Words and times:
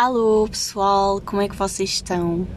Alô 0.00 0.48
pessoal, 0.48 1.20
como 1.20 1.42
é 1.42 1.48
que 1.50 1.54
vocês 1.54 1.90
estão? 1.90 2.48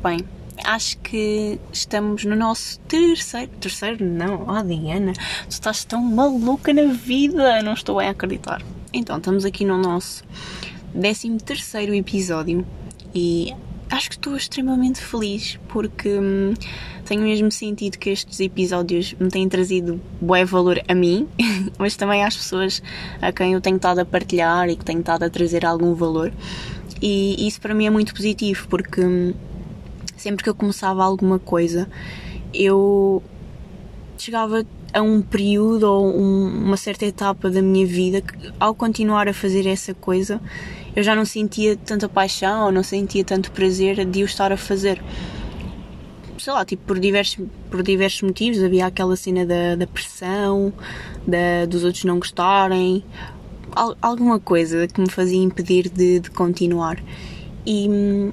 Bem, 0.00 0.20
acho 0.64 0.96
que 0.98 1.58
estamos 1.72 2.24
no 2.24 2.36
nosso 2.36 2.78
terceiro. 2.82 3.50
Terceiro? 3.58 4.04
Não, 4.04 4.46
oh 4.46 4.62
Diana, 4.62 5.12
tu 5.12 5.50
estás 5.50 5.82
tão 5.82 6.00
maluca 6.00 6.72
na 6.72 6.92
vida, 6.92 7.60
não 7.60 7.72
estou 7.72 7.98
a 7.98 8.08
acreditar. 8.08 8.62
Então, 8.92 9.16
estamos 9.16 9.44
aqui 9.44 9.64
no 9.64 9.78
nosso 9.78 10.22
décimo 10.94 11.38
terceiro 11.38 11.92
episódio 11.92 12.64
e 13.12 13.52
acho 13.90 14.08
que 14.08 14.14
estou 14.14 14.36
extremamente 14.36 15.00
feliz 15.00 15.58
porque 15.68 16.08
hum, 16.08 16.54
tenho 17.04 17.22
mesmo 17.22 17.50
sentido 17.50 17.98
que 17.98 18.10
estes 18.10 18.38
episódios 18.38 19.12
me 19.18 19.28
têm 19.28 19.48
trazido 19.48 20.00
bué 20.20 20.44
valor 20.44 20.80
a 20.86 20.94
mim, 20.94 21.28
mas 21.76 21.96
também 21.96 22.24
às 22.24 22.36
pessoas 22.36 22.80
a 23.20 23.32
quem 23.32 23.54
eu 23.54 23.60
tenho 23.60 23.74
estado 23.74 23.98
a 23.98 24.04
partilhar 24.04 24.68
e 24.68 24.76
que 24.76 24.84
tenho 24.84 25.00
estado 25.00 25.24
a 25.24 25.30
trazer 25.30 25.66
algum 25.66 25.94
valor. 25.94 26.32
E 27.02 27.48
isso 27.48 27.60
para 27.60 27.74
mim 27.74 27.84
é 27.84 27.90
muito 27.90 28.14
positivo 28.14 28.68
porque 28.68 29.04
hum, 29.04 29.34
sempre 30.16 30.44
que 30.44 30.48
eu 30.48 30.54
começava 30.54 31.02
alguma 31.02 31.38
coisa, 31.38 31.88
eu 32.54 33.20
chegava 34.16 34.64
a 34.92 35.02
um 35.02 35.20
período 35.20 35.84
ou 35.84 36.06
um, 36.06 36.64
uma 36.66 36.76
certa 36.76 37.04
etapa 37.04 37.50
da 37.50 37.60
minha 37.60 37.86
vida 37.86 38.20
que, 38.20 38.52
ao 38.60 38.72
continuar 38.72 39.26
a 39.26 39.34
fazer 39.34 39.66
essa 39.66 39.92
coisa, 39.94 40.40
eu 40.94 41.02
já 41.02 41.16
não 41.16 41.24
sentia 41.24 41.76
tanta 41.76 42.08
paixão 42.08 42.66
ou 42.66 42.72
não 42.72 42.82
sentia 42.82 43.24
tanto 43.24 43.50
prazer 43.50 44.04
de 44.04 44.22
o 44.22 44.26
estar 44.26 44.52
a 44.52 44.56
fazer. 44.56 45.02
Sei 46.38 46.52
lá, 46.52 46.64
tipo, 46.64 46.84
por 46.84 46.98
diversos, 46.98 47.44
por 47.70 47.82
diversos 47.82 48.22
motivos. 48.22 48.62
Havia 48.62 48.86
aquela 48.86 49.16
cena 49.16 49.46
da, 49.46 49.76
da 49.76 49.86
pressão, 49.86 50.72
da, 51.26 51.66
dos 51.66 51.84
outros 51.84 52.04
não 52.04 52.18
gostarem, 52.18 53.04
alguma 54.00 54.38
coisa 54.38 54.86
que 54.86 55.00
me 55.00 55.10
fazia 55.10 55.42
impedir 55.42 55.88
de, 55.88 56.20
de 56.20 56.30
continuar. 56.30 57.02
E 57.66 58.32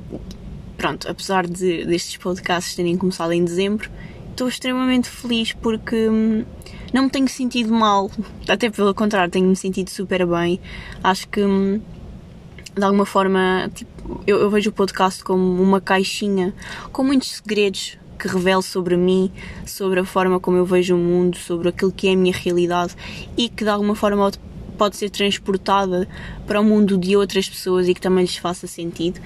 pronto, 0.78 1.10
apesar 1.10 1.46
de, 1.46 1.86
destes 1.86 2.18
podcasts 2.18 2.76
terem 2.76 2.98
começado 2.98 3.32
em 3.34 3.44
dezembro, 3.44 3.90
estou 4.32 4.48
extremamente 4.48 5.10
feliz 5.10 5.52
porque 5.54 6.08
hum, 6.10 6.46
não 6.94 7.04
me 7.04 7.10
tenho 7.10 7.28
sentido 7.28 7.74
mal, 7.74 8.10
até 8.48 8.70
pelo 8.70 8.94
contrário, 8.94 9.30
tenho-me 9.30 9.56
sentido 9.56 9.90
super 9.90 10.26
bem. 10.26 10.60
Acho 11.04 11.28
que 11.28 11.42
hum, 11.42 11.82
de 12.76 12.84
alguma 12.84 13.06
forma 13.06 13.70
tipo, 13.76 14.22
eu, 14.26 14.40
eu 14.40 14.50
vejo 14.50 14.70
o 14.70 14.74
podcast 14.74 15.24
como 15.24 15.62
uma 15.62 15.82
caixinha 15.82 16.54
com 16.92 17.04
muitos 17.04 17.30
segredos 17.30 17.98
que 18.18 18.28
revelo 18.28 18.62
sobre 18.62 18.98
mim, 18.98 19.32
sobre 19.66 20.00
a 20.00 20.06
forma 20.06 20.40
como 20.40 20.58
eu 20.58 20.66
vejo 20.66 20.96
o 20.96 20.98
mundo, 20.98 21.38
sobre 21.38 21.70
aquilo 21.70 21.92
que 21.92 22.08
é 22.08 22.14
a 22.14 22.18
minha 22.18 22.34
realidade 22.34 22.96
e 23.38 23.48
que 23.48 23.64
de 23.64 23.70
alguma 23.70 23.96
forma 23.96 24.32
pode 24.80 24.96
ser 24.96 25.10
transportada 25.10 26.08
para 26.48 26.62
o 26.62 26.64
mundo 26.64 26.98
de 26.98 27.18
outras 27.18 27.50
pessoas 27.50 27.90
e 27.90 27.94
que 27.94 28.00
também 28.00 28.24
lhes 28.24 28.38
faça 28.38 28.66
sentido. 28.66 29.20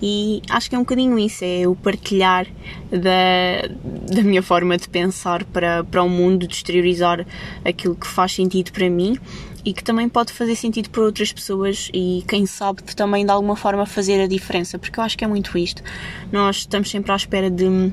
E 0.00 0.40
acho 0.48 0.70
que 0.70 0.76
é 0.76 0.78
um 0.78 0.82
bocadinho 0.82 1.18
isso, 1.18 1.44
é 1.44 1.66
o 1.66 1.74
partilhar 1.74 2.46
da, 2.90 4.14
da 4.14 4.22
minha 4.22 4.40
forma 4.40 4.78
de 4.78 4.88
pensar 4.88 5.42
para, 5.44 5.82
para 5.82 6.02
o 6.02 6.08
mundo, 6.08 6.46
de 6.46 6.54
exteriorizar 6.54 7.26
aquilo 7.64 7.96
que 7.96 8.06
faz 8.06 8.32
sentido 8.32 8.70
para 8.70 8.88
mim 8.88 9.18
e 9.64 9.74
que 9.74 9.82
também 9.82 10.08
pode 10.08 10.32
fazer 10.32 10.54
sentido 10.54 10.88
para 10.90 11.02
outras 11.02 11.32
pessoas 11.32 11.90
e 11.92 12.24
quem 12.28 12.46
sabe 12.46 12.82
também 12.94 13.26
de 13.26 13.32
alguma 13.32 13.56
forma 13.56 13.84
fazer 13.84 14.22
a 14.22 14.28
diferença, 14.28 14.78
porque 14.78 14.98
eu 14.98 15.04
acho 15.04 15.18
que 15.18 15.24
é 15.24 15.26
muito 15.26 15.58
isto. 15.58 15.82
Nós 16.30 16.58
estamos 16.58 16.88
sempre 16.88 17.10
à 17.12 17.16
espera 17.16 17.50
de 17.50 17.92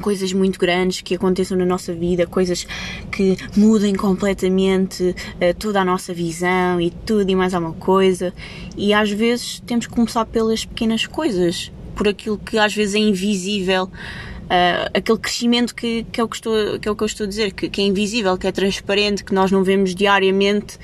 coisas 0.00 0.32
muito 0.32 0.58
grandes 0.58 1.00
que 1.00 1.14
aconteçam 1.14 1.56
na 1.56 1.64
nossa 1.64 1.92
vida, 1.92 2.26
coisas 2.26 2.66
que 3.12 3.36
mudem 3.56 3.94
completamente 3.94 5.14
uh, 5.14 5.54
toda 5.58 5.80
a 5.80 5.84
nossa 5.84 6.12
visão 6.12 6.80
e 6.80 6.90
tudo 6.90 7.30
e 7.30 7.36
mais 7.36 7.54
alguma 7.54 7.74
coisa. 7.74 8.32
E 8.76 8.92
às 8.92 9.10
vezes 9.10 9.60
temos 9.66 9.86
que 9.86 9.94
começar 9.94 10.24
pelas 10.24 10.64
pequenas 10.64 11.06
coisas, 11.06 11.70
por 11.94 12.08
aquilo 12.08 12.38
que 12.38 12.58
às 12.58 12.74
vezes 12.74 12.94
é 12.94 12.98
invisível. 12.98 13.84
Uh, 13.84 14.90
aquele 14.94 15.18
crescimento 15.18 15.72
que, 15.72 16.04
que, 16.10 16.20
é 16.20 16.24
o 16.24 16.28
que, 16.28 16.34
estou, 16.34 16.78
que 16.80 16.88
é 16.88 16.90
o 16.90 16.96
que 16.96 17.02
eu 17.04 17.06
estou 17.06 17.24
a 17.24 17.28
dizer, 17.28 17.52
que, 17.52 17.68
que 17.68 17.80
é 17.80 17.84
invisível, 17.84 18.36
que 18.36 18.48
é 18.48 18.52
transparente, 18.52 19.22
que 19.22 19.32
nós 19.32 19.52
não 19.52 19.62
vemos 19.62 19.94
diariamente 19.94 20.76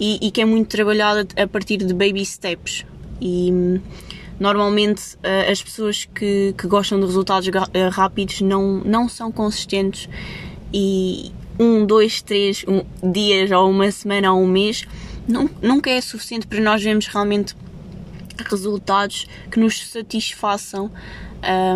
e, 0.00 0.18
e 0.20 0.30
que 0.32 0.40
é 0.40 0.44
muito 0.44 0.68
trabalhado 0.68 1.28
a 1.36 1.46
partir 1.46 1.76
de 1.76 1.94
baby 1.94 2.26
steps. 2.26 2.84
E, 3.20 3.78
Normalmente 4.42 5.14
uh, 5.18 5.52
as 5.52 5.62
pessoas 5.62 6.04
que, 6.04 6.52
que 6.58 6.66
gostam 6.66 6.98
de 6.98 7.06
resultados 7.06 7.46
uh, 7.46 7.52
rápidos 7.92 8.40
não, 8.40 8.78
não 8.78 9.08
são 9.08 9.30
consistentes 9.30 10.08
e 10.74 11.30
um, 11.60 11.86
dois, 11.86 12.20
três 12.22 12.64
um, 12.66 12.82
dias 13.12 13.52
ou 13.52 13.70
uma 13.70 13.88
semana 13.92 14.32
ou 14.32 14.42
um 14.42 14.46
mês 14.48 14.84
nunca 15.62 15.90
é 15.90 16.00
suficiente 16.00 16.48
para 16.48 16.60
nós 16.60 16.82
vermos 16.82 17.06
realmente 17.06 17.54
resultados 18.50 19.28
que 19.48 19.60
nos 19.60 19.88
satisfaçam 19.88 20.90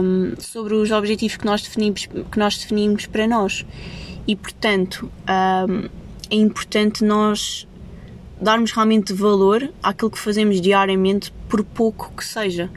um, 0.02 0.34
sobre 0.40 0.74
os 0.74 0.90
objetivos 0.90 1.36
que 1.36 1.46
nós 1.46 1.62
definimos, 1.62 2.06
que 2.06 2.36
nós 2.36 2.58
definimos 2.58 3.06
para 3.06 3.28
nós. 3.28 3.64
E 4.26 4.34
portanto 4.34 5.08
um, 5.68 5.88
é 6.28 6.34
importante 6.34 7.04
nós 7.04 7.68
darmos 8.40 8.72
realmente 8.72 9.12
valor 9.12 9.72
àquilo 9.82 10.10
que 10.10 10.18
fazemos 10.18 10.60
diariamente, 10.60 11.32
por 11.48 11.64
pouco 11.64 12.12
que 12.16 12.24
seja. 12.24 12.70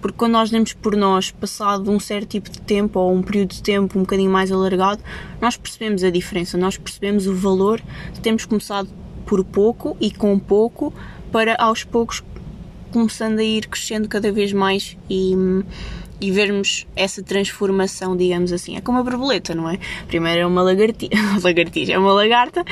Porque 0.00 0.18
quando 0.18 0.32
nós 0.32 0.50
demos 0.50 0.72
por 0.72 0.96
nós, 0.96 1.30
passado 1.30 1.90
um 1.90 2.00
certo 2.00 2.30
tipo 2.30 2.50
de 2.50 2.60
tempo 2.60 2.98
ou 2.98 3.14
um 3.14 3.22
período 3.22 3.50
de 3.50 3.62
tempo 3.62 3.98
um 3.98 4.02
bocadinho 4.02 4.30
mais 4.30 4.50
alargado, 4.50 5.02
nós 5.40 5.56
percebemos 5.56 6.02
a 6.02 6.10
diferença, 6.10 6.58
nós 6.58 6.76
percebemos 6.76 7.26
o 7.26 7.34
valor 7.34 7.80
de 8.12 8.20
termos 8.20 8.44
começado 8.44 8.88
por 9.24 9.44
pouco 9.44 9.96
e 10.00 10.10
com 10.10 10.36
pouco 10.38 10.92
para 11.30 11.54
aos 11.54 11.84
poucos 11.84 12.22
começando 12.92 13.38
a 13.38 13.44
ir 13.44 13.68
crescendo 13.68 14.08
cada 14.08 14.30
vez 14.30 14.52
mais 14.52 14.98
e, 15.08 15.34
e 16.20 16.30
vermos 16.30 16.86
essa 16.94 17.22
transformação, 17.22 18.16
digamos 18.16 18.52
assim. 18.52 18.76
É 18.76 18.80
como 18.80 18.98
a 18.98 19.02
borboleta, 19.02 19.54
não 19.54 19.70
é? 19.70 19.78
Primeiro 20.08 20.42
é 20.42 20.46
uma 20.46 20.62
lagartixa, 20.62 21.12
lagartixa 21.42 21.92
é 21.92 21.98
uma 21.98 22.12
lagarta 22.12 22.64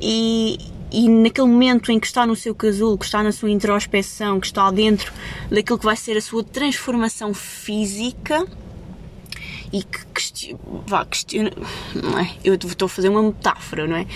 e, 0.00 0.58
e 0.94 1.08
naquele 1.08 1.48
momento 1.48 1.90
em 1.90 1.98
que 1.98 2.06
está 2.06 2.24
no 2.24 2.36
seu 2.36 2.54
casulo, 2.54 2.96
que 2.96 3.04
está 3.04 3.22
na 3.22 3.32
sua 3.32 3.50
introspeção, 3.50 4.38
que 4.38 4.46
está 4.46 4.70
dentro 4.70 5.12
daquilo 5.50 5.78
que 5.78 5.84
vai 5.84 5.96
ser 5.96 6.16
a 6.16 6.20
sua 6.20 6.44
transformação 6.44 7.34
física 7.34 8.46
e 9.74 9.82
que 9.82 10.06
questiona, 10.14 10.60
vá, 10.86 11.04
questiona 11.04 11.50
não 11.92 12.16
é? 12.16 12.30
Eu 12.44 12.54
estou 12.54 12.86
a 12.86 12.88
fazer 12.88 13.08
uma 13.08 13.24
metáfora, 13.24 13.88
não 13.88 13.96
é? 13.96 14.06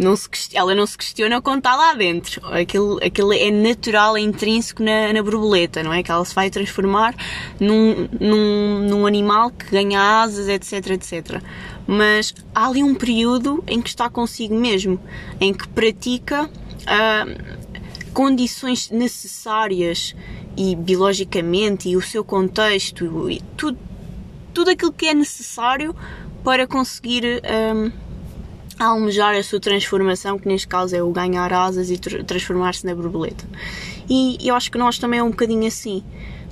Não 0.00 0.16
se, 0.16 0.28
ela 0.52 0.74
não 0.74 0.84
se 0.84 0.98
questiona 0.98 1.40
quando 1.40 1.58
está 1.58 1.76
lá 1.76 1.94
dentro. 1.94 2.44
Aquilo, 2.52 2.98
aquilo 3.00 3.32
é 3.32 3.48
natural, 3.52 4.16
é 4.16 4.20
intrínseco 4.20 4.82
na, 4.82 5.12
na 5.12 5.22
borboleta, 5.22 5.80
não 5.80 5.92
é? 5.92 6.02
Que 6.02 6.10
ela 6.10 6.24
se 6.24 6.34
vai 6.34 6.50
transformar 6.50 7.14
num, 7.60 8.08
num, 8.18 8.80
num 8.88 9.06
animal 9.06 9.52
que 9.52 9.70
ganha 9.70 10.22
asas, 10.22 10.48
etc, 10.48 10.90
etc 10.90 11.40
mas 11.86 12.34
há 12.52 12.66
ali 12.66 12.82
um 12.82 12.96
período 12.96 13.62
em 13.64 13.80
que 13.80 13.88
está 13.88 14.10
consigo 14.10 14.56
mesmo, 14.56 14.98
em 15.40 15.54
que 15.54 15.68
pratica 15.68 16.46
uh, 16.46 18.12
condições 18.12 18.90
necessárias 18.90 20.16
e 20.56 20.74
biologicamente 20.74 21.88
e 21.88 21.96
o 21.96 22.02
seu 22.02 22.24
contexto 22.24 23.30
e 23.30 23.40
tudo, 23.56 23.78
tudo 24.56 24.70
aquilo 24.70 24.90
que 24.90 25.06
é 25.06 25.12
necessário 25.12 25.94
para 26.42 26.66
conseguir 26.66 27.42
um, 27.74 27.92
almejar 28.78 29.34
a 29.34 29.42
sua 29.42 29.60
transformação, 29.60 30.38
que 30.38 30.48
neste 30.48 30.66
caso 30.66 30.96
é 30.96 31.02
o 31.02 31.10
ganhar 31.10 31.52
asas 31.52 31.90
e 31.90 31.98
transformar-se 31.98 32.86
na 32.86 32.94
borboleta. 32.94 33.44
E 34.08 34.38
eu 34.40 34.54
acho 34.54 34.72
que 34.72 34.78
nós 34.78 34.98
também 34.98 35.20
é 35.20 35.22
um 35.22 35.28
bocadinho 35.28 35.66
assim. 35.66 36.02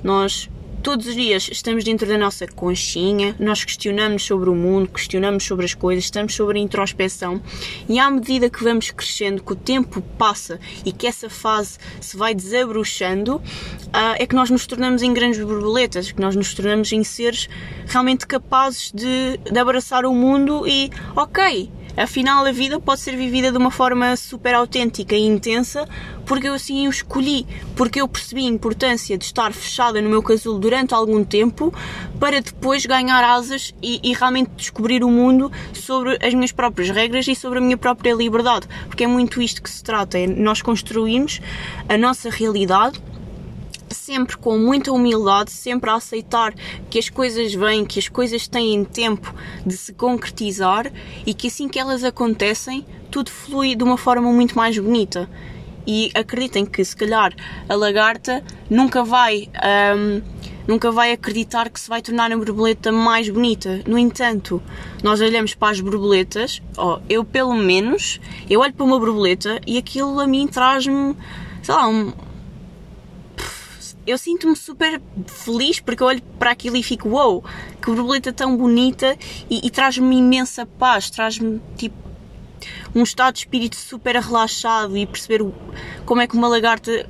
Nós 0.03 0.47
Todos 0.85 1.07
os 1.07 1.15
dias 1.15 1.49
estamos 1.51 1.83
dentro 1.83 2.07
da 2.07 2.15
nossa 2.15 2.45
conchinha, 2.45 3.35
nós 3.39 3.65
questionamos 3.65 4.23
sobre 4.23 4.51
o 4.51 4.55
mundo, 4.55 4.87
questionamos 4.87 5.43
sobre 5.43 5.65
as 5.65 5.73
coisas, 5.73 6.03
estamos 6.03 6.35
sobre 6.35 6.59
a 6.59 6.61
introspeção 6.61 7.41
e 7.89 7.97
à 7.97 8.07
medida 8.11 8.51
que 8.51 8.63
vamos 8.63 8.91
crescendo, 8.91 9.41
que 9.41 9.51
o 9.51 9.55
tempo 9.55 9.99
passa 10.15 10.59
e 10.85 10.91
que 10.91 11.07
essa 11.07 11.27
fase 11.27 11.79
se 11.99 12.15
vai 12.15 12.35
desabrochando, 12.35 13.37
uh, 13.37 14.13
é 14.19 14.27
que 14.27 14.35
nós 14.35 14.51
nos 14.51 14.67
tornamos 14.67 15.01
em 15.01 15.11
grandes 15.11 15.43
borboletas, 15.43 16.11
que 16.11 16.21
nós 16.21 16.35
nos 16.35 16.53
tornamos 16.53 16.93
em 16.93 17.03
seres 17.03 17.49
realmente 17.87 18.27
capazes 18.27 18.91
de, 18.91 19.37
de 19.37 19.57
abraçar 19.57 20.05
o 20.05 20.13
mundo 20.13 20.67
e, 20.67 20.91
ok, 21.15 21.67
Afinal, 21.97 22.45
a 22.45 22.51
vida 22.51 22.79
pode 22.79 22.99
ser 22.99 23.15
vivida 23.15 23.51
de 23.51 23.57
uma 23.57 23.71
forma 23.71 24.15
super 24.17 24.53
autêntica 24.53 25.15
e 25.15 25.25
intensa 25.25 25.87
porque 26.25 26.49
eu 26.49 26.53
assim 26.53 26.87
o 26.87 26.89
escolhi, 26.89 27.45
porque 27.75 28.01
eu 28.01 28.07
percebi 28.07 28.45
a 28.45 28.49
importância 28.49 29.17
de 29.17 29.23
estar 29.23 29.53
fechada 29.53 30.01
no 30.01 30.09
meu 30.09 30.21
casulo 30.21 30.59
durante 30.59 30.93
algum 30.93 31.23
tempo 31.23 31.73
para 32.19 32.41
depois 32.41 32.85
ganhar 32.85 33.23
asas 33.23 33.73
e, 33.81 33.99
e 34.03 34.13
realmente 34.13 34.49
descobrir 34.57 35.03
o 35.03 35.09
mundo 35.09 35.51
sobre 35.73 36.17
as 36.21 36.33
minhas 36.33 36.51
próprias 36.51 36.89
regras 36.89 37.27
e 37.27 37.35
sobre 37.35 37.59
a 37.59 37.61
minha 37.61 37.77
própria 37.77 38.13
liberdade. 38.13 38.67
Porque 38.87 39.03
é 39.03 39.07
muito 39.07 39.41
isto 39.41 39.61
que 39.61 39.69
se 39.69 39.83
trata, 39.83 40.17
é 40.17 40.27
nós 40.27 40.61
construímos 40.61 41.39
a 41.87 41.97
nossa 41.97 42.29
realidade 42.29 43.01
sempre 43.89 44.37
com 44.37 44.57
muita 44.57 44.91
humildade, 44.91 45.51
sempre 45.51 45.89
a 45.89 45.95
aceitar 45.95 46.53
que 46.89 46.99
as 46.99 47.09
coisas 47.09 47.53
vêm, 47.53 47.85
que 47.85 47.99
as 47.99 48.07
coisas 48.07 48.47
têm 48.47 48.83
tempo 48.83 49.33
de 49.65 49.75
se 49.75 49.93
concretizar 49.93 50.91
e 51.25 51.33
que 51.33 51.47
assim 51.47 51.67
que 51.67 51.79
elas 51.79 52.03
acontecem, 52.03 52.85
tudo 53.11 53.29
flui 53.29 53.75
de 53.75 53.83
uma 53.83 53.97
forma 53.97 54.31
muito 54.31 54.55
mais 54.55 54.77
bonita. 54.77 55.29
E 55.87 56.11
acreditem 56.15 56.65
que 56.65 56.83
se 56.83 56.95
calhar 56.95 57.31
a 57.69 57.75
lagarta 57.75 58.43
nunca 58.69 59.03
vai. 59.03 59.49
Um, 59.95 60.21
nunca 60.67 60.91
vai 60.91 61.11
acreditar 61.11 61.69
que 61.69 61.79
se 61.79 61.87
vai 61.87 62.01
tornar 62.01 62.31
a 62.31 62.37
borboleta 62.37 62.91
mais 62.91 63.29
bonita. 63.29 63.81
No 63.87 63.97
entanto, 63.97 64.61
nós 65.03 65.21
olhamos 65.21 65.53
para 65.53 65.71
as 65.71 65.79
borboletas, 65.79 66.61
oh, 66.77 66.99
eu 67.07 67.23
pelo 67.23 67.53
menos, 67.53 68.19
eu 68.49 68.61
olho 68.61 68.73
para 68.73 68.85
uma 68.85 68.99
borboleta 68.99 69.61
e 69.65 69.77
aquilo 69.77 70.19
a 70.19 70.27
mim 70.27 70.47
traz-me, 70.47 71.15
sei 71.61 71.75
lá, 71.75 71.87
um, 71.87 72.11
eu 74.05 74.17
sinto-me 74.17 74.55
super 74.55 75.01
feliz 75.27 75.79
porque 75.79 76.03
eu 76.03 76.07
olho 76.07 76.21
para 76.37 76.51
aquilo 76.51 76.77
e 76.77 76.83
fico, 76.83 77.09
uou, 77.09 77.33
wow, 77.33 77.43
que 77.81 77.87
borboleta 77.87 78.31
tão 78.31 78.55
bonita 78.55 79.17
e, 79.49 79.65
e 79.65 79.69
traz-me 79.69 80.17
imensa 80.17 80.65
paz, 80.65 81.09
traz-me 81.09 81.61
tipo 81.75 81.95
um 82.93 83.03
estado 83.03 83.33
de 83.33 83.39
espírito 83.39 83.75
super 83.75 84.15
relaxado 84.15 84.95
e 84.97 85.05
perceber 85.05 85.41
como 86.05 86.21
é 86.21 86.27
que 86.27 86.35
uma 86.35 86.47
lagarta 86.47 87.09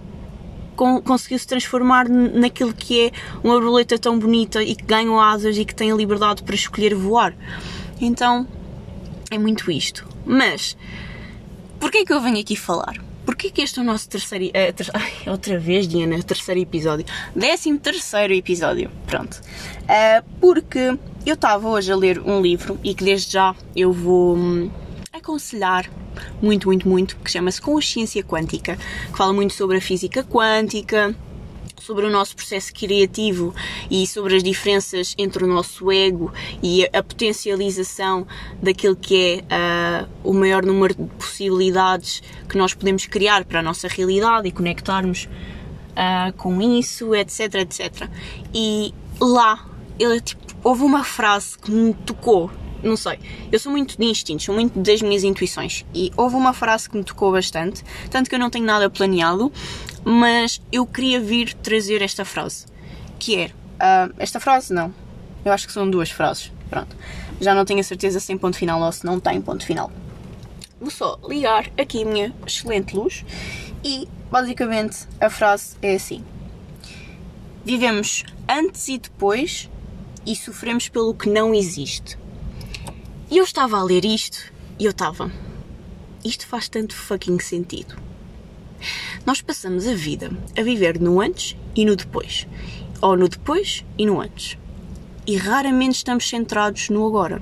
conseguiu 0.76 1.40
se 1.40 1.48
transformar 1.48 2.10
naquilo 2.10 2.74
que 2.74 3.08
é 3.08 3.12
uma 3.44 3.54
borboleta 3.54 3.98
tão 3.98 4.20
bonita 4.20 4.62
e 4.62 4.76
que 4.76 4.84
ganha 4.84 5.12
asas 5.22 5.58
e 5.58 5.64
que 5.64 5.74
tem 5.74 5.92
a 5.92 5.96
liberdade 5.96 6.44
para 6.44 6.56
escolher 6.56 6.94
voar. 6.94 7.36
Então 8.00 8.48
é 9.32 9.38
muito 9.38 9.72
isto. 9.72 10.08
Mas 10.26 10.76
porquê 11.80 12.00
é 12.00 12.06
que 12.06 12.12
eu 12.12 12.22
venho 12.22 12.40
aqui 12.40 12.56
falar? 12.56 12.96
Porquê 13.26 13.50
que 13.50 13.62
este 13.62 13.80
é 13.80 13.82
o 13.82 13.86
nosso 13.86 14.08
terceiro. 14.08 14.46
Uh, 14.46 14.74
ter, 14.74 14.90
ai, 14.94 15.14
outra 15.28 15.58
vez, 15.58 15.88
Diana, 15.88 16.22
terceiro 16.22 16.60
episódio. 16.62 17.06
Décimo 17.36 17.80
terceiro 17.80 18.34
episódio. 18.34 18.92
Pronto. 19.08 19.42
Uh, 19.84 20.24
porque 20.40 20.98
eu 21.26 21.34
estava 21.34 21.68
hoje 21.68 21.92
a 21.92 21.96
ler 21.96 22.20
um 22.20 22.42
livro 22.42 22.80
e 22.84 22.94
que 22.94 23.04
desde 23.04 23.34
já 23.34 23.56
eu 23.76 23.92
vou 23.92 24.36
hum, 24.36 24.70
aconselhar 25.12 25.90
muito, 26.42 26.68
muito, 26.68 26.88
muito, 26.88 27.18
que 27.18 27.32
chama-se 27.32 27.62
Consciência 27.62 28.24
Quântica, 28.24 28.78
que 29.12 29.18
fala 29.18 29.34
muito 29.34 29.54
sobre 29.54 29.78
a 29.78 29.82
física 29.82 30.24
quântica, 30.24 31.16
sobre 31.82 32.06
o 32.06 32.10
nosso 32.10 32.36
processo 32.36 32.74
criativo 32.74 33.54
e 33.90 34.06
sobre 34.08 34.36
as 34.36 34.44
diferenças 34.44 35.14
entre 35.18 35.44
o 35.44 35.48
nosso 35.48 35.92
ego 35.92 36.34
e 36.62 36.86
a 36.86 37.04
potencialização 37.04 38.28
daquilo 38.62 38.96
que 38.96 39.44
é 39.50 40.04
uh, 40.04 40.10
o 40.24 40.34
maior 40.34 40.66
número 40.66 40.96
de 40.96 41.04
possibilidades 41.16 42.22
que 42.48 42.58
nós 42.58 42.74
podemos 42.74 43.06
criar 43.06 43.46
para 43.46 43.60
a 43.60 43.64
nossa 43.64 43.88
realidade 43.88 44.48
e 44.48 44.52
conectarmos 44.52 45.28
uh, 45.92 46.34
com 46.38 46.62
isso, 46.62 47.14
etc, 47.16 47.56
etc. 47.56 48.10
E 48.54 48.94
lá, 49.20 49.66
ele, 50.00 50.20
tipo, 50.22 50.42
houve 50.64 50.84
uma 50.84 51.04
frase 51.04 51.58
que 51.58 51.72
me 51.72 51.94
tocou 51.94 52.50
não 52.86 52.96
sei. 52.96 53.20
Eu 53.52 53.58
sou 53.58 53.72
muito 53.72 53.98
de 53.98 54.06
instintos, 54.06 54.46
sou 54.46 54.54
muito 54.54 54.80
das 54.80 55.02
minhas 55.02 55.24
intuições. 55.24 55.84
E 55.94 56.12
houve 56.16 56.36
uma 56.36 56.54
frase 56.54 56.88
que 56.88 56.96
me 56.96 57.04
tocou 57.04 57.32
bastante, 57.32 57.84
tanto 58.12 58.30
que 58.30 58.36
eu 58.36 58.40
não 58.40 58.50
tenho 58.50 58.66
nada 58.66 58.90
planeado, 58.90 59.52
mas 60.06 60.62
eu 60.72 60.86
queria 60.86 61.20
vir 61.20 61.56
trazer 61.56 62.04
esta 62.04 62.24
frase. 62.24 62.68
Que 63.18 63.38
é. 63.38 63.46
Uh, 63.48 64.14
esta 64.20 64.40
frase 64.40 64.72
não. 64.72 64.94
Eu 65.44 65.52
acho 65.52 65.66
que 65.66 65.74
são 65.74 65.90
duas 65.90 66.12
frases. 66.12 66.52
Pronto. 66.70 66.96
Já 67.42 67.56
não 67.56 67.66
tenho 67.66 67.80
a 67.80 67.84
certeza 67.84 68.20
se 68.20 68.28
tem 68.28 68.38
ponto 68.38 68.56
final 68.56 68.80
ou 68.80 68.92
se 68.92 69.04
não 69.04 69.20
tem 69.20 69.42
ponto 69.42 69.66
final. 69.66 69.92
Vou 70.80 70.92
só 70.92 71.20
ligar 71.28 71.72
aqui 71.78 72.04
a 72.04 72.06
minha 72.06 72.34
excelente 72.46 72.96
luz 72.96 73.26
e 73.84 74.08
basicamente 74.30 75.08
a 75.20 75.30
frase 75.30 75.76
é 75.82 75.96
assim: 75.96 76.24
Vivemos 77.64 78.24
antes 78.48 78.88
e 78.88 78.98
depois 78.98 79.70
e 80.26 80.36
sofremos 80.36 80.88
pelo 80.88 81.14
que 81.14 81.30
não 81.30 81.54
existe. 81.54 82.18
E 83.30 83.38
eu 83.38 83.44
estava 83.44 83.78
a 83.78 83.84
ler 83.84 84.06
isto 84.06 84.54
e 84.78 84.86
eu 84.86 84.92
estava. 84.92 85.32
Isto 86.24 86.46
faz 86.46 86.70
tanto 86.70 86.96
fucking 86.96 87.40
sentido. 87.40 87.96
Nós 89.26 89.42
passamos 89.42 89.88
a 89.88 89.94
vida 89.94 90.32
a 90.58 90.62
viver 90.62 91.00
no 91.00 91.20
antes 91.20 91.56
e 91.76 91.86
no 91.86 91.96
depois. 91.96 92.48
Ou 93.02 93.18
no 93.18 93.28
depois 93.28 93.84
e 93.98 94.06
no 94.06 94.20
antes. 94.22 94.58
E 95.26 95.36
raramente 95.36 95.96
estamos 95.96 96.28
centrados 96.30 96.90
no 96.90 97.06
agora. 97.06 97.42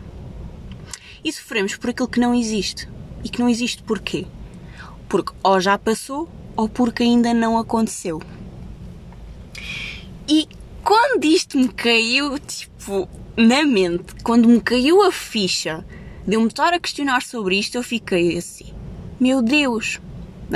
E 1.24 1.31
sofremos 1.31 1.75
por 1.75 1.89
aquilo 1.89 2.07
que 2.07 2.19
não 2.19 2.33
existe. 2.33 2.88
E 3.24 3.30
que 3.30 3.39
não 3.39 3.50
existe 3.50 3.83
porquê? 3.83 4.25
Porque 5.07 5.33
ou 5.44 5.59
já 5.59 5.77
passou 5.77 6.30
ou 6.56 6.69
porque 6.69 7.03
ainda 7.03 7.33
não 7.33 7.57
aconteceu. 7.57 8.21
E 10.27 10.47
quando 10.83 11.25
isto 11.25 11.57
me 11.57 11.68
caiu, 11.69 12.38
tipo, 12.39 13.09
na 13.36 13.63
mente, 13.63 14.13
quando 14.24 14.47
me 14.47 14.62
caiu 14.62 15.01
a 15.03 15.12
ficha 15.12 15.86
de 16.25 16.36
eu 16.36 16.41
me 16.41 16.47
estar 16.47 16.74
a 16.74 16.79
questionar 16.79 17.21
sobre 17.21 17.57
isto, 17.57 17.75
eu 17.75 17.83
fiquei 17.83 18.38
assim: 18.38 18.74
Meu 19.19 19.41
Deus! 19.41 20.00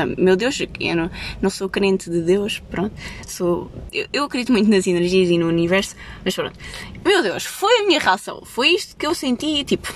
Meu 0.05 0.35
Deus, 0.35 0.59
eu 0.79 0.95
não, 0.95 1.09
não 1.41 1.49
sou 1.49 1.69
crente 1.69 2.09
de 2.09 2.21
Deus, 2.21 2.59
pronto. 2.69 2.94
Sou, 3.25 3.71
eu, 3.91 4.07
eu, 4.13 4.23
acredito 4.25 4.51
muito 4.51 4.69
nas 4.69 4.85
energias 4.88 5.29
e 5.29 5.38
no 5.38 5.47
universo, 5.47 5.95
mas 6.23 6.35
pronto. 6.35 6.57
Meu 7.05 7.23
Deus, 7.23 7.45
foi 7.45 7.79
a 7.79 7.88
minha 7.88 7.99
reação. 7.99 8.41
Foi 8.45 8.69
isto 8.69 8.95
que 8.95 9.05
eu 9.05 9.13
senti, 9.13 9.63
tipo, 9.63 9.94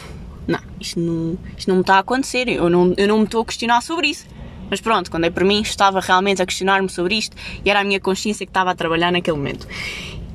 não, 0.47 0.59
isto 0.79 0.99
não, 0.99 1.37
isto 1.57 1.67
não 1.67 1.75
me 1.75 1.81
está 1.81 1.95
a 1.95 1.99
acontecer. 1.99 2.47
Eu 2.47 2.69
não, 2.69 2.93
eu 2.97 3.07
não 3.07 3.19
me 3.19 3.25
estou 3.25 3.41
a 3.41 3.45
questionar 3.45 3.81
sobre 3.81 4.07
isso. 4.07 4.25
Mas 4.69 4.79
pronto, 4.79 5.11
quando 5.11 5.25
é 5.25 5.29
para 5.29 5.43
mim, 5.43 5.61
estava 5.61 5.99
realmente 5.99 6.41
a 6.41 6.45
questionar-me 6.45 6.89
sobre 6.89 7.15
isto 7.15 7.35
e 7.63 7.69
era 7.69 7.81
a 7.81 7.83
minha 7.83 7.99
consciência 7.99 8.45
que 8.45 8.49
estava 8.49 8.71
a 8.71 8.75
trabalhar 8.75 9.11
naquele 9.11 9.35
momento. 9.35 9.67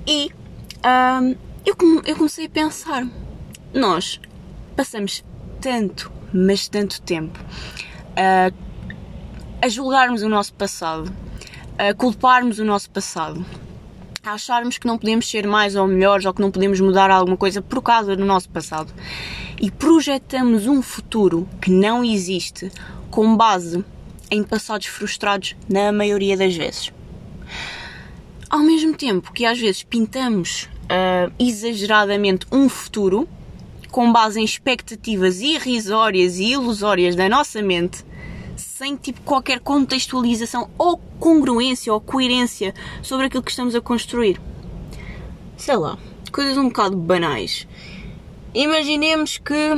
E 0.07 0.31
um, 0.85 1.35
eu, 1.65 1.75
eu 2.05 2.17
comecei 2.17 2.45
a 2.45 2.51
pensar: 2.51 3.07
nós 3.73 4.21
passamos 4.77 5.25
tanto, 5.61 6.13
mas 6.35 6.69
tanto 6.69 7.01
tempo 7.01 7.39
a, 8.15 8.53
a 9.61 9.69
julgarmos 9.69 10.23
o 10.23 10.29
nosso 10.29 10.53
passado, 10.55 11.13
a 11.79 11.95
culparmos 11.95 12.59
o 12.59 12.65
nosso 12.65 12.91
passado, 12.91 13.45
a 14.23 14.33
acharmos 14.33 14.79
que 14.79 14.87
não 14.87 14.99
podemos 14.99 15.29
ser 15.29 15.47
mais 15.47 15.77
ou 15.77 15.87
melhores 15.87 16.27
ou 16.27 16.35
que 16.35 16.41
não 16.41 16.51
podemos 16.51 16.81
mudar 16.81 17.11
alguma 17.11 17.37
coisa 17.37 17.63
por 17.63 17.83
causa 17.83 18.17
do 18.17 18.25
nosso 18.25 18.49
passado 18.49 18.93
e 19.61 19.71
projetamos 19.71 20.67
um 20.67 20.83
futuro 20.83 21.49
que 21.61 21.71
não 21.71 22.05
existe 22.05 22.71
com 23.11 23.37
base 23.37 23.85
em 24.31 24.43
passados 24.43 24.87
frustrados 24.87 25.57
na 25.69 25.93
maioria 25.93 26.37
das 26.37 26.55
vezes. 26.55 26.93
Ao 28.51 28.61
mesmo 28.61 28.95
tempo 28.95 29.33
que 29.33 29.45
às 29.45 29.59
vezes 29.59 29.83
pintamos 29.83 30.69
uh, 30.85 31.33
exageradamente 31.39 32.47
um 32.53 32.69
futuro 32.69 33.29
com 33.91 34.13
base 34.13 34.41
em 34.41 34.45
expectativas 34.45 35.41
irrisórias 35.41 36.39
e 36.39 36.53
ilusórias 36.53 37.17
da 37.17 37.29
nossa 37.29 37.63
mente, 37.63 38.05
sem 38.77 38.95
tipo 38.95 39.23
qualquer 39.23 39.59
contextualização 39.61 40.69
ou 40.77 40.99
congruência 41.19 41.91
ou 41.95 41.99
coerência 41.99 42.75
sobre 43.03 43.25
aquilo 43.25 43.43
que 43.43 43.51
estamos 43.51 43.75
a 43.75 43.81
construir. 43.81 44.39
Sei 45.57 45.75
lá, 45.77 45.97
coisas 46.31 46.59
um 46.59 46.69
bocado 46.69 46.95
banais. 46.95 47.67
Imaginemos 48.53 49.39
que. 49.39 49.73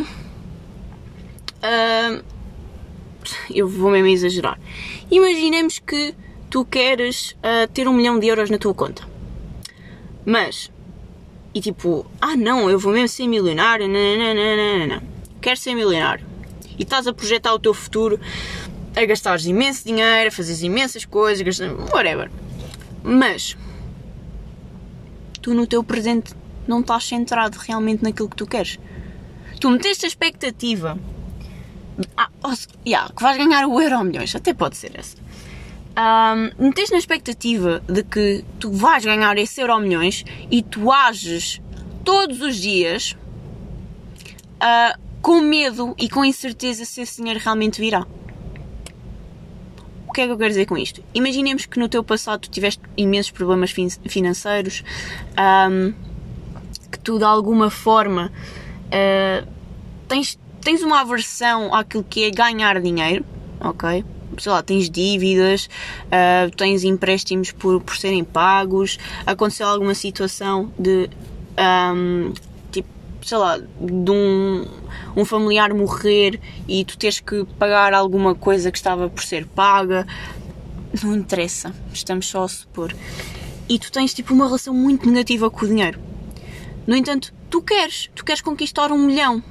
Uh, 1.62 2.24
eu 3.54 3.68
vou 3.68 3.92
mesmo 3.92 4.08
exagerar. 4.08 4.58
Imaginemos 5.08 5.78
que 5.78 6.12
tu 6.50 6.64
queres 6.64 7.36
uh, 7.38 7.68
ter 7.72 7.86
um 7.86 7.92
milhão 7.92 8.18
de 8.18 8.26
euros 8.26 8.50
na 8.50 8.58
tua 8.58 8.74
conta. 8.74 9.06
Mas 10.26 10.72
e 11.54 11.60
tipo, 11.60 12.04
ah 12.20 12.36
não, 12.36 12.68
eu 12.68 12.80
vou 12.80 12.92
mesmo 12.92 13.06
ser 13.06 13.28
milionário, 13.28 13.86
não, 13.86 13.94
não, 13.94 14.34
não, 14.34 14.56
não, 14.56 14.86
não. 14.88 15.02
Quero 15.40 15.56
ser 15.56 15.74
milionário. 15.74 16.26
E 16.76 16.82
estás 16.82 17.06
a 17.06 17.12
projetar 17.12 17.54
o 17.54 17.58
teu 17.60 17.72
futuro 17.72 18.20
a 19.02 19.06
gastares 19.06 19.46
imenso 19.46 19.84
dinheiro, 19.84 20.28
a 20.28 20.30
fazeres 20.30 20.62
imensas 20.62 21.04
coisas, 21.04 21.42
gastar, 21.42 21.72
whatever. 21.92 22.30
Mas 23.02 23.56
tu 25.40 25.54
no 25.54 25.66
teu 25.66 25.82
presente 25.84 26.34
não 26.66 26.80
estás 26.80 27.04
centrado 27.04 27.58
realmente 27.58 28.02
naquilo 28.02 28.28
que 28.28 28.36
tu 28.36 28.46
queres. 28.46 28.78
Tu 29.60 29.70
meteste 29.70 30.04
a 30.04 30.08
expectativa 30.08 30.98
ah, 32.16 32.28
oh, 32.44 32.54
yeah, 32.86 33.12
que 33.12 33.22
vais 33.22 33.36
ganhar 33.36 33.66
o 33.66 33.80
euro 33.80 34.04
milhões, 34.04 34.34
até 34.34 34.54
pode 34.54 34.76
ser 34.76 34.92
essa 34.96 35.16
um, 35.98 36.66
metes 36.66 36.90
na 36.90 36.98
expectativa 36.98 37.82
de 37.88 38.04
que 38.04 38.44
tu 38.60 38.70
vais 38.70 39.04
ganhar 39.04 39.36
esse 39.36 39.60
euro 39.60 39.80
milhões 39.80 40.24
e 40.50 40.62
tu 40.62 40.92
ages 40.92 41.60
todos 42.04 42.40
os 42.40 42.56
dias 42.56 43.16
uh, 44.62 44.98
com 45.20 45.40
medo 45.40 45.94
e 45.98 46.08
com 46.08 46.24
incerteza 46.24 46.84
se 46.84 47.00
esse 47.00 47.16
dinheiro 47.16 47.40
realmente 47.42 47.80
virá. 47.80 48.06
O 50.08 50.12
que 50.12 50.22
é 50.22 50.26
que 50.26 50.32
eu 50.32 50.38
quero 50.38 50.48
dizer 50.48 50.66
com 50.66 50.76
isto? 50.76 51.04
Imaginemos 51.12 51.66
que 51.66 51.78
no 51.78 51.88
teu 51.88 52.02
passado 52.02 52.40
tu 52.40 52.50
tiveste 52.50 52.82
imensos 52.96 53.30
problemas 53.30 53.70
fin 53.70 53.88
financeiros, 54.06 54.82
um, 55.70 55.92
que 56.90 56.98
tu 56.98 57.18
de 57.18 57.24
alguma 57.24 57.70
forma 57.70 58.32
uh, 58.86 59.46
tens, 60.08 60.38
tens 60.62 60.82
uma 60.82 61.02
aversão 61.02 61.74
àquilo 61.74 62.02
que 62.02 62.24
é 62.24 62.30
ganhar 62.30 62.80
dinheiro, 62.80 63.24
ok? 63.60 64.02
sei 64.38 64.52
lá, 64.52 64.62
tens 64.62 64.88
dívidas, 64.88 65.68
uh, 66.06 66.54
tens 66.56 66.84
empréstimos 66.84 67.50
por, 67.52 67.80
por 67.80 67.96
serem 67.96 68.24
pagos, 68.24 68.98
aconteceu 69.26 69.66
alguma 69.66 69.94
situação 69.94 70.72
de 70.78 71.10
um, 71.58 72.32
sei 73.28 73.36
lá, 73.38 73.58
de 73.58 74.10
um, 74.10 74.66
um 75.14 75.24
familiar 75.24 75.74
morrer 75.74 76.40
e 76.66 76.82
tu 76.82 76.96
tens 76.96 77.20
que 77.20 77.44
pagar 77.58 77.92
alguma 77.92 78.34
coisa 78.34 78.72
que 78.72 78.78
estava 78.78 79.10
por 79.10 79.22
ser 79.22 79.46
paga. 79.46 80.06
não 81.04 81.14
interessa, 81.14 81.74
estamos 81.92 82.26
só 82.26 82.44
a 82.44 82.48
supor. 82.48 82.94
E 83.68 83.78
tu 83.78 83.92
tens 83.92 84.14
tipo 84.14 84.32
uma 84.32 84.46
relação 84.46 84.72
muito 84.72 85.06
negativa 85.06 85.50
com 85.50 85.66
o 85.66 85.68
dinheiro. 85.68 86.00
No 86.86 86.96
entanto, 86.96 87.34
tu 87.50 87.60
queres, 87.60 88.08
tu 88.14 88.24
queres 88.24 88.40
conquistar 88.40 88.90
um 88.90 88.98
milhão. 88.98 89.42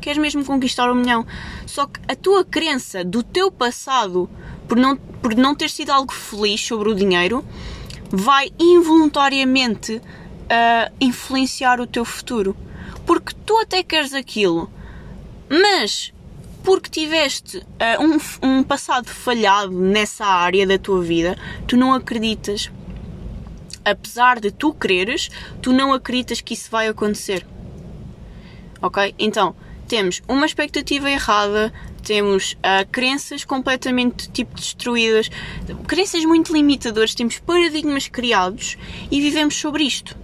Queres 0.00 0.18
mesmo 0.18 0.44
conquistar 0.44 0.88
um 0.88 0.94
milhão. 0.94 1.26
Só 1.66 1.86
que 1.86 1.98
a 2.06 2.14
tua 2.14 2.44
crença 2.44 3.04
do 3.04 3.24
teu 3.24 3.50
passado 3.50 4.30
por 4.68 4.78
não, 4.78 4.96
por 4.96 5.34
não 5.34 5.52
ter 5.52 5.68
sido 5.68 5.90
algo 5.90 6.12
feliz 6.12 6.64
sobre 6.64 6.90
o 6.90 6.94
dinheiro 6.94 7.44
vai 8.08 8.52
involuntariamente 8.56 9.96
uh, 9.96 10.94
influenciar 11.00 11.80
o 11.80 11.88
teu 11.88 12.04
futuro. 12.04 12.56
Porque 13.06 13.32
tu 13.46 13.56
até 13.58 13.82
queres 13.82 14.12
aquilo, 14.12 14.70
mas 15.48 16.12
porque 16.66 16.90
tiveste 16.90 17.58
uh, 17.58 17.62
um, 18.42 18.58
um 18.58 18.62
passado 18.64 19.06
falhado 19.06 19.70
nessa 19.70 20.26
área 20.26 20.66
da 20.66 20.76
tua 20.76 21.00
vida, 21.00 21.38
tu 21.68 21.76
não 21.76 21.94
acreditas. 21.94 22.70
Apesar 23.84 24.40
de 24.40 24.50
tu 24.50 24.74
quereres, 24.74 25.30
tu 25.62 25.72
não 25.72 25.92
acreditas 25.92 26.40
que 26.40 26.54
isso 26.54 26.68
vai 26.68 26.88
acontecer. 26.88 27.46
Ok? 28.82 29.14
Então, 29.16 29.54
temos 29.86 30.20
uma 30.26 30.44
expectativa 30.44 31.08
errada, 31.08 31.72
temos 32.02 32.54
uh, 32.54 32.84
crenças 32.90 33.44
completamente 33.44 34.28
tipo 34.30 34.56
destruídas, 34.56 35.30
crenças 35.86 36.24
muito 36.24 36.52
limitadoras, 36.52 37.14
temos 37.14 37.38
paradigmas 37.38 38.08
criados 38.08 38.76
e 39.08 39.20
vivemos 39.20 39.54
sobre 39.54 39.84
isto. 39.84 40.16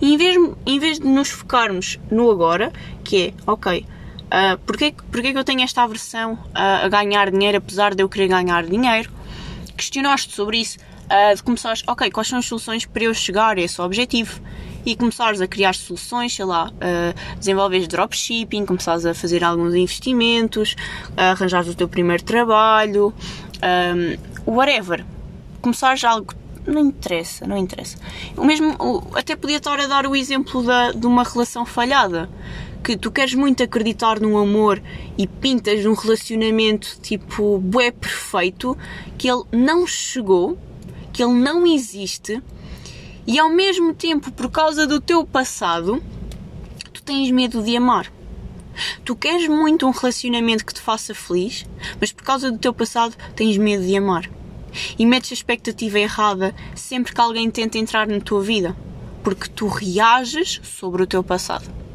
E 0.00 0.14
em 0.14 0.16
vez, 0.16 0.36
em 0.66 0.78
vez 0.78 0.98
de 0.98 1.06
nos 1.06 1.30
focarmos 1.30 1.98
no 2.10 2.30
agora, 2.30 2.72
que 3.02 3.28
é, 3.28 3.34
ok, 3.46 3.84
Uh, 4.26 4.58
porquê, 4.66 4.92
porquê 5.12 5.32
que 5.32 5.38
eu 5.38 5.44
tenho 5.44 5.62
esta 5.62 5.84
aversão 5.84 6.36
a, 6.52 6.88
ganhar 6.88 7.30
dinheiro 7.30 7.58
apesar 7.58 7.94
de 7.94 8.02
eu 8.02 8.08
querer 8.08 8.26
ganhar 8.26 8.66
dinheiro? 8.66 9.08
Questionaste 9.76 10.34
sobre 10.34 10.58
isso, 10.58 10.78
uh, 11.04 11.34
de 11.34 11.42
começares, 11.44 11.84
ok, 11.86 12.10
quais 12.10 12.28
são 12.28 12.40
as 12.40 12.46
soluções 12.46 12.84
para 12.84 13.04
eu 13.04 13.14
chegar 13.14 13.56
a 13.56 13.60
esse 13.60 13.80
objetivo? 13.80 14.40
E 14.84 14.96
começares 14.96 15.40
a 15.40 15.46
criar 15.46 15.74
soluções, 15.74 16.34
sei 16.34 16.44
lá, 16.44 16.70
uh, 16.70 17.38
desenvolves 17.38 17.86
dropshipping, 17.86 18.66
começares 18.66 19.06
a 19.06 19.14
fazer 19.14 19.44
alguns 19.44 19.74
investimentos, 19.74 20.74
uh, 21.10 21.32
arranjares 21.32 21.68
o 21.68 21.74
teu 21.74 21.88
primeiro 21.88 22.22
trabalho, 22.24 23.14
um, 23.62 24.52
whatever. 24.52 25.04
Começares 25.60 26.02
algo 26.04 26.34
não 26.66 26.80
interessa, 26.80 27.46
não 27.46 27.56
interessa. 27.56 27.96
O 28.36 28.44
mesmo, 28.44 28.76
até 29.14 29.36
podia 29.36 29.56
estar 29.58 29.78
a 29.78 29.86
dar 29.86 30.06
o 30.06 30.14
exemplo 30.14 30.62
da, 30.62 30.92
de 30.92 31.06
uma 31.06 31.22
relação 31.22 31.64
falhada 31.64 32.28
que 32.82 32.96
tu 32.96 33.10
queres 33.10 33.34
muito 33.34 33.64
acreditar 33.64 34.20
no 34.20 34.38
amor 34.38 34.80
e 35.18 35.26
pintas 35.26 35.84
num 35.84 35.94
relacionamento 35.94 36.98
tipo 37.02 37.58
bué 37.58 37.90
perfeito, 37.90 38.78
que 39.18 39.28
ele 39.28 39.42
não 39.50 39.84
chegou, 39.84 40.56
que 41.12 41.20
ele 41.20 41.32
não 41.32 41.66
existe, 41.66 42.40
e 43.26 43.40
ao 43.40 43.50
mesmo 43.50 43.92
tempo, 43.92 44.30
por 44.30 44.48
causa 44.48 44.86
do 44.86 45.00
teu 45.00 45.26
passado, 45.26 46.00
tu 46.92 47.02
tens 47.02 47.28
medo 47.32 47.60
de 47.60 47.76
amar. 47.76 48.12
Tu 49.04 49.16
queres 49.16 49.48
muito 49.48 49.84
um 49.84 49.90
relacionamento 49.90 50.64
que 50.64 50.72
te 50.72 50.80
faça 50.80 51.12
feliz, 51.12 51.66
mas 52.00 52.12
por 52.12 52.22
causa 52.22 52.52
do 52.52 52.58
teu 52.58 52.72
passado 52.72 53.16
tens 53.34 53.56
medo 53.56 53.84
de 53.84 53.96
amar. 53.96 54.30
E 54.98 55.06
metes 55.06 55.32
a 55.32 55.34
expectativa 55.34 55.98
errada 55.98 56.54
sempre 56.74 57.14
que 57.14 57.20
alguém 57.20 57.50
tenta 57.50 57.78
entrar 57.78 58.06
na 58.06 58.20
tua 58.20 58.42
vida, 58.42 58.76
porque 59.22 59.48
tu 59.48 59.66
reages 59.66 60.60
sobre 60.62 61.02
o 61.02 61.06
teu 61.06 61.22
passado 61.22 61.86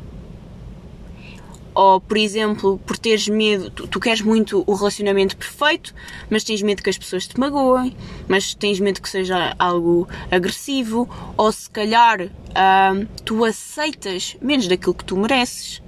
ou 1.73 1.99
por 1.99 2.17
exemplo 2.17 2.79
por 2.85 2.97
teres 2.97 3.27
medo, 3.27 3.69
tu, 3.69 3.87
tu, 3.87 3.99
queres 3.99 4.21
muito 4.21 4.63
o 4.67 4.73
relacionamento 4.73 5.37
perfeito, 5.37 5.93
mas 6.29 6.43
tens 6.43 6.61
medo 6.61 6.83
que 6.83 6.89
as 6.89 6.97
pessoas 6.97 7.27
te 7.27 7.39
magoem, 7.39 7.95
mas 8.27 8.53
tens 8.53 8.79
medo 8.79 9.01
que 9.01 9.09
seja 9.09 9.55
algo 9.57 10.07
agressivo, 10.29 11.09
ou 11.37 11.51
se 11.51 11.69
calhar 11.69 12.23
uh, 12.23 13.07
tu 13.23 13.43
aceitas 13.45 14.35
menos 14.41 14.67
daquilo 14.67 14.93
que 14.93 15.05
tu 15.05 15.17
mereces. 15.17 15.80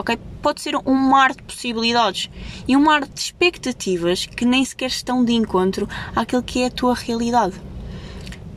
Ok? 0.00 0.18
Pode 0.40 0.62
ser 0.62 0.74
um 0.86 0.94
mar 0.94 1.34
de 1.34 1.42
possibilidades 1.42 2.30
e 2.66 2.74
um 2.74 2.82
mar 2.82 3.06
de 3.06 3.20
expectativas 3.20 4.24
que 4.24 4.46
nem 4.46 4.64
sequer 4.64 4.86
estão 4.86 5.22
de 5.22 5.34
encontro 5.34 5.86
àquilo 6.16 6.42
que 6.42 6.62
é 6.62 6.66
a 6.68 6.70
tua 6.70 6.94
realidade. 6.94 7.60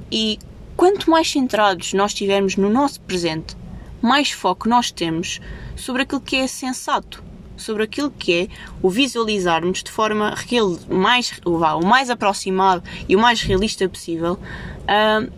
E 0.09 0.39
quanto 0.77 1.11
mais 1.11 1.29
centrados 1.29 1.91
nós 1.91 2.11
estivermos 2.11 2.55
no 2.55 2.69
nosso 2.69 3.01
presente, 3.01 3.57
mais 4.01 4.31
foco 4.31 4.69
nós 4.69 4.89
temos 4.89 5.41
sobre 5.75 6.03
aquilo 6.03 6.21
que 6.21 6.37
é 6.37 6.47
sensato, 6.47 7.21
sobre 7.57 7.83
aquilo 7.83 8.09
que 8.09 8.33
é 8.33 8.47
o 8.81 8.89
visualizarmos 8.89 9.83
de 9.83 9.91
forma 9.91 10.33
real, 10.47 10.79
mais, 10.87 11.41
o 11.45 11.85
mais 11.85 12.09
aproximado 12.09 12.83
e 13.09 13.17
o 13.17 13.19
mais 13.19 13.41
realista 13.41 13.89
possível 13.89 14.39
uh, 14.83 15.29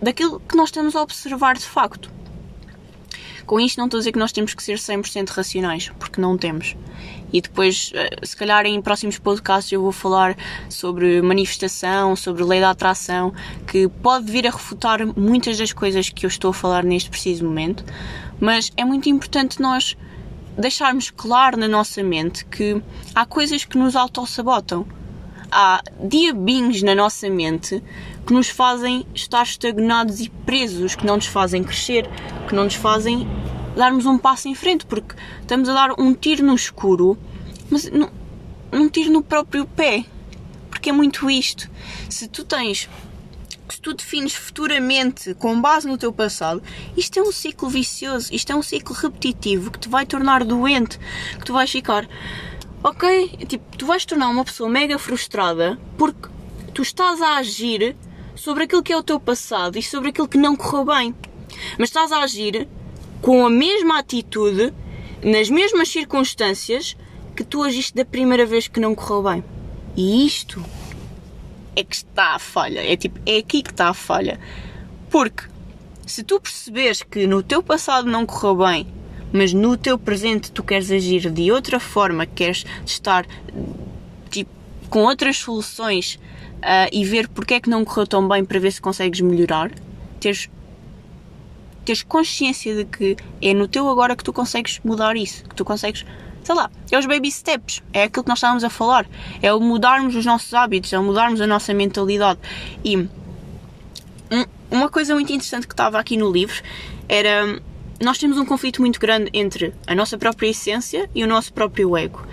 daquilo 0.00 0.40
que 0.40 0.56
nós 0.56 0.70
estamos 0.70 0.96
a 0.96 1.02
observar 1.02 1.56
de 1.58 1.66
facto. 1.66 2.10
Com 3.46 3.60
isto 3.60 3.78
não 3.78 3.86
estou 3.86 3.98
a 3.98 4.00
dizer 4.00 4.12
que 4.12 4.18
nós 4.18 4.32
temos 4.32 4.54
que 4.54 4.62
ser 4.62 4.78
100% 4.78 5.30
racionais, 5.30 5.90
porque 5.98 6.20
não 6.20 6.36
temos. 6.38 6.76
E 7.32 7.40
depois, 7.40 7.92
ah, 7.94 8.24
se 8.24 8.36
calhar 8.36 8.64
em 8.66 8.80
próximos 8.80 9.18
podcasts 9.18 9.72
eu 9.72 9.80
vou 9.80 9.92
falar 9.92 10.36
sobre 10.68 11.22
manifestação, 11.22 12.14
sobre 12.14 12.44
lei 12.44 12.60
da 12.60 12.70
atração, 12.70 13.32
que 13.66 13.88
pode 13.88 14.30
vir 14.30 14.46
a 14.46 14.50
refutar 14.50 15.00
muitas 15.16 15.58
das 15.58 15.72
coisas 15.72 16.08
que 16.08 16.26
eu 16.26 16.28
estou 16.28 16.50
a 16.50 16.54
falar 16.54 16.84
neste 16.84 17.08
preciso 17.08 17.44
momento, 17.44 17.84
mas 18.38 18.70
é 18.76 18.84
muito 18.84 19.08
importante 19.08 19.60
nós 19.60 19.96
deixarmos 20.58 21.10
claro 21.10 21.56
na 21.56 21.68
nossa 21.68 22.02
mente 22.02 22.44
que 22.44 22.82
há 23.14 23.24
coisas 23.24 23.64
que 23.64 23.78
nos 23.78 23.96
autossabotam. 23.96 24.86
Há 25.50 25.82
diabinhos 26.02 26.82
na 26.82 26.94
nossa 26.94 27.28
mente 27.28 27.82
que 28.26 28.32
nos 28.32 28.48
fazem 28.48 29.06
estar 29.14 29.42
estagnados 29.42 30.20
e 30.20 30.28
presos, 30.28 30.94
que 30.94 31.06
não 31.06 31.16
nos 31.16 31.26
fazem 31.26 31.62
crescer, 31.62 32.08
que 32.48 32.54
não 32.54 32.64
nos 32.64 32.74
fazem 32.74 33.26
darmos 33.76 34.06
um 34.06 34.18
passo 34.18 34.48
em 34.48 34.54
frente, 34.54 34.86
porque 34.86 35.14
estamos 35.40 35.68
a 35.68 35.74
dar 35.74 35.94
um 35.98 36.14
tiro 36.14 36.44
no 36.44 36.54
escuro, 36.54 37.18
mas 37.70 37.90
não, 37.90 38.10
um 38.72 38.88
tiro 38.88 39.10
no 39.10 39.22
próprio 39.22 39.66
pé. 39.66 40.04
Porque 40.70 40.90
é 40.90 40.92
muito 40.92 41.30
isto. 41.30 41.70
Se 42.08 42.26
tu 42.26 42.44
tens 42.44 42.88
que 43.68 43.80
tu 43.80 43.94
defines 43.94 44.34
futuramente 44.34 45.34
com 45.34 45.60
base 45.60 45.86
no 45.86 45.96
teu 45.96 46.12
passado, 46.12 46.62
isto 46.96 47.18
é 47.18 47.22
um 47.22 47.32
ciclo 47.32 47.68
vicioso, 47.68 48.28
isto 48.32 48.52
é 48.52 48.56
um 48.56 48.62
ciclo 48.62 48.94
repetitivo 48.94 49.70
que 49.70 49.78
te 49.78 49.88
vai 49.88 50.04
tornar 50.04 50.44
doente, 50.44 50.98
que 51.38 51.44
tu 51.44 51.52
vais 51.52 51.70
ficar, 51.70 52.06
ok? 52.82 53.28
Tipo, 53.46 53.76
tu 53.76 53.86
vais 53.86 54.04
tornar 54.04 54.28
uma 54.28 54.44
pessoa 54.44 54.68
mega 54.68 54.98
frustrada 54.98 55.78
porque 55.96 56.28
tu 56.74 56.82
estás 56.82 57.20
a 57.22 57.36
agir 57.36 57.96
sobre 58.34 58.64
aquilo 58.64 58.82
que 58.82 58.92
é 58.92 58.96
o 58.96 59.02
teu 59.02 59.20
passado 59.20 59.78
e 59.78 59.82
sobre 59.82 60.10
aquilo 60.10 60.28
que 60.28 60.38
não 60.38 60.56
correu 60.56 60.84
bem. 60.84 61.14
Mas 61.78 61.88
estás 61.88 62.12
a 62.12 62.22
agir 62.22 62.68
com 63.20 63.46
a 63.46 63.50
mesma 63.50 63.98
atitude, 63.98 64.72
nas 65.22 65.48
mesmas 65.48 65.88
circunstâncias 65.88 66.96
que 67.36 67.44
tu 67.44 67.62
agiste 67.62 67.94
da 67.94 68.04
primeira 68.04 68.44
vez 68.44 68.68
que 68.68 68.80
não 68.80 68.94
correu 68.94 69.22
bem. 69.22 69.44
E 69.96 70.26
isto 70.26 70.64
é 71.76 71.84
que 71.84 71.94
está 71.94 72.34
a 72.34 72.38
falha. 72.38 72.80
É 72.80 72.96
tipo, 72.96 73.20
é 73.24 73.38
aqui 73.38 73.62
que 73.62 73.70
está 73.70 73.88
a 73.88 73.94
falha. 73.94 74.40
Porque 75.10 75.44
se 76.06 76.22
tu 76.22 76.40
perceberes 76.40 77.02
que 77.02 77.26
no 77.26 77.42
teu 77.42 77.62
passado 77.62 78.10
não 78.10 78.26
correu 78.26 78.56
bem, 78.56 78.86
mas 79.32 79.52
no 79.52 79.76
teu 79.76 79.98
presente 79.98 80.52
tu 80.52 80.62
queres 80.62 80.90
agir 80.90 81.30
de 81.30 81.50
outra 81.50 81.80
forma, 81.80 82.26
queres 82.26 82.66
estar 82.84 83.26
com 84.92 85.04
outras 85.04 85.38
soluções 85.38 86.20
uh, 86.58 86.86
e 86.92 87.02
ver 87.02 87.26
porque 87.26 87.54
é 87.54 87.60
que 87.60 87.70
não 87.70 87.82
correu 87.82 88.06
tão 88.06 88.28
bem 88.28 88.44
para 88.44 88.60
ver 88.60 88.70
se 88.70 88.78
consegues 88.78 89.22
melhorar, 89.22 89.72
teres, 90.20 90.50
teres 91.82 92.02
consciência 92.02 92.74
de 92.76 92.84
que 92.84 93.16
é 93.40 93.54
no 93.54 93.66
teu 93.66 93.88
agora 93.88 94.14
que 94.14 94.22
tu 94.22 94.34
consegues 94.34 94.78
mudar 94.84 95.16
isso, 95.16 95.44
que 95.44 95.54
tu 95.54 95.64
consegues 95.64 96.04
sei 96.44 96.54
lá, 96.54 96.70
é 96.90 96.98
os 96.98 97.06
baby 97.06 97.30
steps, 97.30 97.82
é 97.90 98.02
aquilo 98.02 98.22
que 98.22 98.28
nós 98.28 98.36
estávamos 98.36 98.64
a 98.64 98.68
falar, 98.68 99.06
é 99.40 99.50
o 99.54 99.60
mudarmos 99.60 100.14
os 100.14 100.26
nossos 100.26 100.52
hábitos, 100.52 100.92
é 100.92 100.98
o 100.98 101.02
mudarmos 101.02 101.40
a 101.40 101.46
nossa 101.46 101.72
mentalidade. 101.72 102.38
E 102.84 102.98
um, 102.98 103.08
uma 104.70 104.90
coisa 104.90 105.14
muito 105.14 105.32
interessante 105.32 105.66
que 105.66 105.72
estava 105.72 105.98
aqui 105.98 106.18
no 106.18 106.30
livro 106.30 106.60
era 107.08 107.62
nós 107.98 108.18
temos 108.18 108.36
um 108.36 108.44
conflito 108.44 108.82
muito 108.82 109.00
grande 109.00 109.30
entre 109.32 109.72
a 109.86 109.94
nossa 109.94 110.18
própria 110.18 110.48
essência 110.48 111.08
e 111.14 111.24
o 111.24 111.26
nosso 111.26 111.50
próprio 111.52 111.96
ego. 111.96 112.26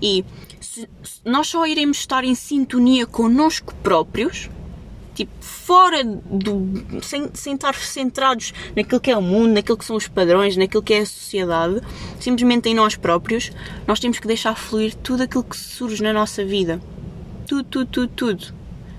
E 0.00 0.24
se, 0.74 0.88
nós 1.24 1.46
só 1.48 1.66
iremos 1.66 1.98
estar 1.98 2.24
em 2.24 2.34
sintonia 2.34 3.06
connosco 3.06 3.74
próprios 3.76 4.50
tipo, 5.14 5.32
fora 5.40 6.02
do. 6.04 7.00
Sem, 7.00 7.30
sem 7.32 7.54
estar 7.54 7.74
centrados 7.74 8.52
naquilo 8.74 9.00
que 9.00 9.10
é 9.10 9.16
o 9.16 9.22
mundo, 9.22 9.54
naquilo 9.54 9.78
que 9.78 9.84
são 9.84 9.96
os 9.96 10.08
padrões, 10.08 10.56
naquilo 10.56 10.82
que 10.82 10.92
é 10.92 11.00
a 11.00 11.06
sociedade, 11.06 11.80
simplesmente 12.18 12.68
em 12.68 12.74
nós 12.74 12.96
próprios, 12.96 13.52
nós 13.86 14.00
temos 14.00 14.18
que 14.18 14.26
deixar 14.26 14.56
fluir 14.56 14.94
tudo 14.96 15.22
aquilo 15.22 15.44
que 15.44 15.56
surge 15.56 16.02
na 16.02 16.12
nossa 16.12 16.44
vida. 16.44 16.80
Tudo, 17.46 17.64
tudo, 17.64 17.86
tudo, 17.86 18.08
tudo. 18.08 18.54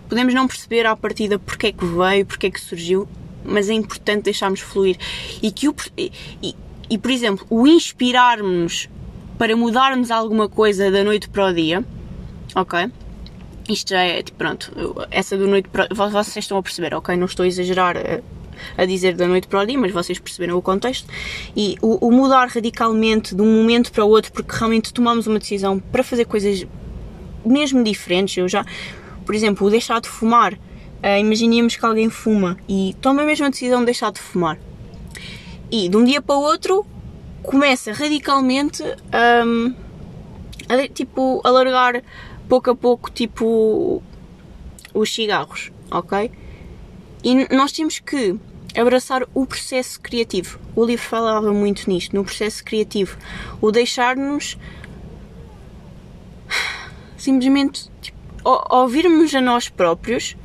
Podemos 0.08 0.34
não 0.34 0.48
perceber 0.48 0.86
à 0.86 0.96
partida 0.96 1.38
porque 1.38 1.67
é 1.67 1.72
que 1.74 1.86
veio, 1.86 2.25
porque 2.25 2.48
é 2.48 2.51
que 2.51 2.62
surgiu, 2.62 3.08
mas 3.44 3.70
é 3.70 3.74
importante 3.74 4.24
deixarmos 4.24 4.62
fluir. 4.62 4.98
E 5.41 5.51
que 5.51 5.67
o. 5.67 5.75
E, 5.98 6.12
e, 6.41 6.55
e 6.89 6.98
por 6.98 7.12
exemplo, 7.12 7.46
o 7.50 7.67
inspirarmos 7.67 8.88
para 9.38 9.56
mudarmos 9.56 10.12
alguma 10.12 10.48
coisa 10.48 10.89
da 10.89 11.04
noite 11.04 11.30
para 11.30 11.48
o 11.48 11.54
dia, 11.54 11.84
ok? 12.56 12.92
Isto 13.68 13.89
já 13.89 14.01
é, 14.01 14.22
tipo, 14.22 14.38
pronto, 14.38 14.72
essa 15.10 15.38
do 15.38 15.48
noite 15.48 15.70
para 15.70 15.88
vocês 15.94 16.46
estão 16.46 16.58
a 16.58 16.63
perceber, 16.63 16.94
ok? 16.94 17.15
Não 17.15 17.25
estou 17.25 17.44
a 17.44 17.48
exagerar 17.48 17.98
a, 17.98 18.22
a 18.82 18.86
dizer 18.86 19.15
da 19.15 19.27
noite 19.27 19.48
para 19.48 19.62
o 19.62 19.65
dia, 19.65 19.77
mas 19.77 19.92
vocês 19.92 20.20
perceberam 20.20 20.58
o 20.58 20.62
contexto. 20.62 21.08
E 21.56 21.75
o, 21.82 22.08
o, 22.08 22.12
mudar 22.12 22.48
radicalmente 22.48 23.36
de 23.36 23.42
um 23.42 23.58
momento 23.58 23.92
para 23.92 24.06
o 24.06 24.10
outro, 24.10 24.32
porque 24.32 24.56
realmente 24.56 24.94
tomamos 24.94 25.27
uma 25.27 25.39
decisão 25.39 25.80
para 25.80 26.04
fazer 26.04 26.25
coisas 26.25 26.65
mesmo 27.46 27.84
diferentes. 27.84 28.38
Eu 28.38 28.48
já, 28.48 28.65
por 29.25 29.34
exemplo, 29.34 29.68
o 29.68 29.70
deixar 29.70 30.00
de 30.00 30.08
fumar. 30.08 30.54
Uh, 30.54 31.20
imaginemos 31.20 31.75
que 31.75 31.86
alguém 31.86 32.10
fuma 32.10 32.58
e 32.68 32.96
toma 33.01 33.22
a 33.22 33.25
mesma 33.25 33.50
decisão 33.50 33.80
de 33.80 33.86
deixar 33.86 34.12
de 34.12 34.20
fumar. 34.20 34.58
E 35.72 35.89
de 35.89 35.98
um 35.98 36.04
dia 36.04 36.22
para 36.22 36.36
o 36.36 36.42
outro 36.42 36.86
começa 37.46 37.94
radicalmente 37.94 38.84
um, 38.84 39.74
a, 40.70 40.88
tipo, 40.88 41.42
a 41.44 41.50
largar 41.50 42.04
pouco 42.48 42.72
a 42.72 42.75
pouco, 42.75 43.12
tipo, 43.12 44.02
os 44.94 45.14
cigarros, 45.14 45.72
ok? 45.92 46.32
E 47.24 47.56
nós 47.56 47.72
temos 47.72 48.00
que 48.00 48.38
abraçar 48.78 49.24
o 49.34 49.46
processo 49.46 50.00
criativo. 50.00 50.60
O 50.75 50.86
livro 50.86 51.04
falava 51.04 51.52
muito 51.54 51.90
nisto, 51.90 52.16
no 52.16 52.24
processo 52.24 52.64
criativo. 52.64 53.18
O 53.62 53.72
deixar-nos 53.72 54.58
simplesmente 57.18 57.90
tipo, 58.02 58.18
ouvirmos 58.70 59.34
a 59.34 59.42
nós 59.42 59.70
próprios, 59.70 60.36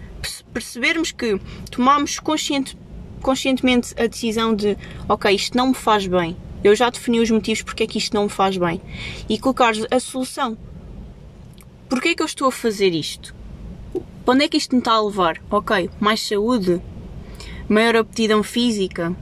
percebermos 0.52 1.12
que 1.12 1.38
tomamos 1.70 2.18
consciente, 2.18 2.76
conscientemente 3.20 3.94
a 4.00 4.06
decisão 4.06 4.54
de 4.54 4.76
ok, 5.08 5.34
isto 5.34 5.56
não 5.56 5.68
me 5.68 5.74
faz 5.74 6.06
bem. 6.06 6.36
Eu 6.62 6.74
já 6.74 6.90
defini 6.90 7.20
os 7.20 7.30
motivos 7.30 7.62
porque 7.62 7.84
é 7.84 7.86
que 7.86 7.98
isto 7.98 8.14
não 8.14 8.24
me 8.24 8.28
faz 8.28 8.56
bem. 8.56 8.80
E 9.28 9.38
colocar 9.38 9.72
a 9.90 10.00
solução 10.00 10.56
Porquê 11.90 12.10
é 12.10 12.14
que 12.14 12.22
eu 12.22 12.26
estou 12.26 12.46
a 12.46 12.52
fazer 12.52 12.94
isto? 12.94 13.34
Para 14.24 14.34
onde 14.34 14.44
é 14.44 14.48
que 14.48 14.56
isto 14.56 14.76
me 14.76 14.78
está 14.78 14.92
a 14.92 15.02
levar? 15.02 15.42
Ok, 15.50 15.90
mais 15.98 16.24
saúde, 16.24 16.80
maior 17.68 17.96
aptidão 17.96 18.44
física, 18.44 19.12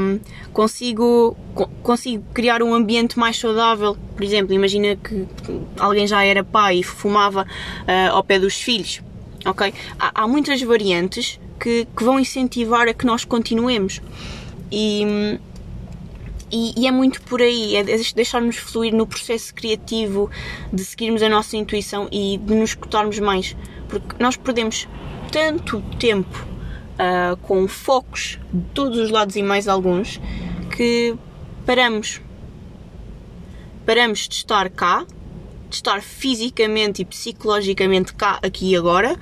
um, 0.00 0.18
consigo, 0.50 1.36
consigo 1.82 2.24
criar 2.32 2.62
um 2.62 2.72
ambiente 2.72 3.18
mais 3.18 3.38
saudável. 3.38 3.98
Por 4.16 4.24
exemplo, 4.24 4.54
imagina 4.54 4.96
que 4.96 5.26
alguém 5.78 6.06
já 6.06 6.24
era 6.24 6.42
pai 6.42 6.76
e 6.78 6.82
fumava 6.82 7.42
uh, 7.42 8.12
ao 8.12 8.24
pé 8.24 8.38
dos 8.38 8.54
filhos. 8.54 9.02
Ok? 9.44 9.74
Há, 9.98 10.22
há 10.22 10.26
muitas 10.26 10.62
variantes 10.62 11.38
que, 11.60 11.86
que, 11.94 12.02
vão 12.02 12.18
incentivar 12.18 12.88
a 12.88 12.94
que 12.94 13.04
nós 13.04 13.26
continuemos. 13.26 14.00
E 14.72 15.38
e, 16.50 16.72
e, 16.76 16.86
é 16.86 16.90
muito 16.90 17.20
por 17.22 17.40
aí, 17.40 17.76
é 17.76 17.82
deixarmos 17.82 18.56
fluir 18.56 18.94
no 18.94 19.06
processo 19.06 19.54
criativo, 19.54 20.30
de 20.72 20.84
seguirmos 20.84 21.22
a 21.22 21.28
nossa 21.28 21.56
intuição 21.56 22.08
e 22.10 22.38
de 22.38 22.54
nos 22.54 22.70
escutarmos 22.70 23.18
mais. 23.18 23.56
Porque 23.88 24.16
nós 24.18 24.36
perdemos 24.36 24.88
tanto 25.30 25.82
tempo 25.98 26.46
uh, 26.94 27.36
com 27.38 27.66
focos 27.66 28.38
de 28.52 28.62
todos 28.72 28.98
os 28.98 29.10
lados 29.10 29.36
e 29.36 29.42
mais 29.42 29.68
alguns 29.68 30.20
que 30.74 31.16
paramos. 31.66 32.20
Paramos 33.84 34.28
de 34.28 34.36
estar 34.36 34.70
cá, 34.70 35.04
de 35.68 35.76
estar 35.76 36.00
fisicamente 36.02 37.02
e 37.02 37.04
psicologicamente 37.04 38.14
cá, 38.14 38.38
aqui 38.42 38.70
e 38.70 38.76
agora, 38.76 39.18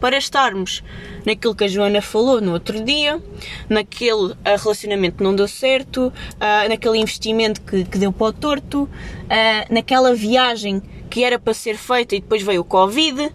para 0.00 0.16
estarmos 0.16 0.82
naquilo 1.24 1.54
que 1.54 1.64
a 1.64 1.68
Joana 1.68 2.02
falou 2.02 2.40
no 2.40 2.52
outro 2.52 2.82
dia, 2.84 3.22
naquele 3.68 4.34
ah, 4.44 4.56
relacionamento 4.56 5.16
que 5.16 5.24
não 5.24 5.34
deu 5.34 5.48
certo, 5.48 6.08
uh, 6.08 6.68
naquele 6.68 6.98
investimento 6.98 7.60
que, 7.62 7.84
que, 7.84 7.98
deu 7.98 8.12
para 8.12 8.26
o 8.26 8.32
torto, 8.32 8.82
uh, 8.82 8.88
naquela 9.74 10.14
viagem 10.14 10.82
que 11.08 11.24
era 11.24 11.38
para 11.38 11.54
ser 11.54 11.76
feita 11.76 12.16
e 12.16 12.20
depois 12.20 12.42
veio 12.42 12.60
o 12.60 12.64
Covid, 12.64 13.30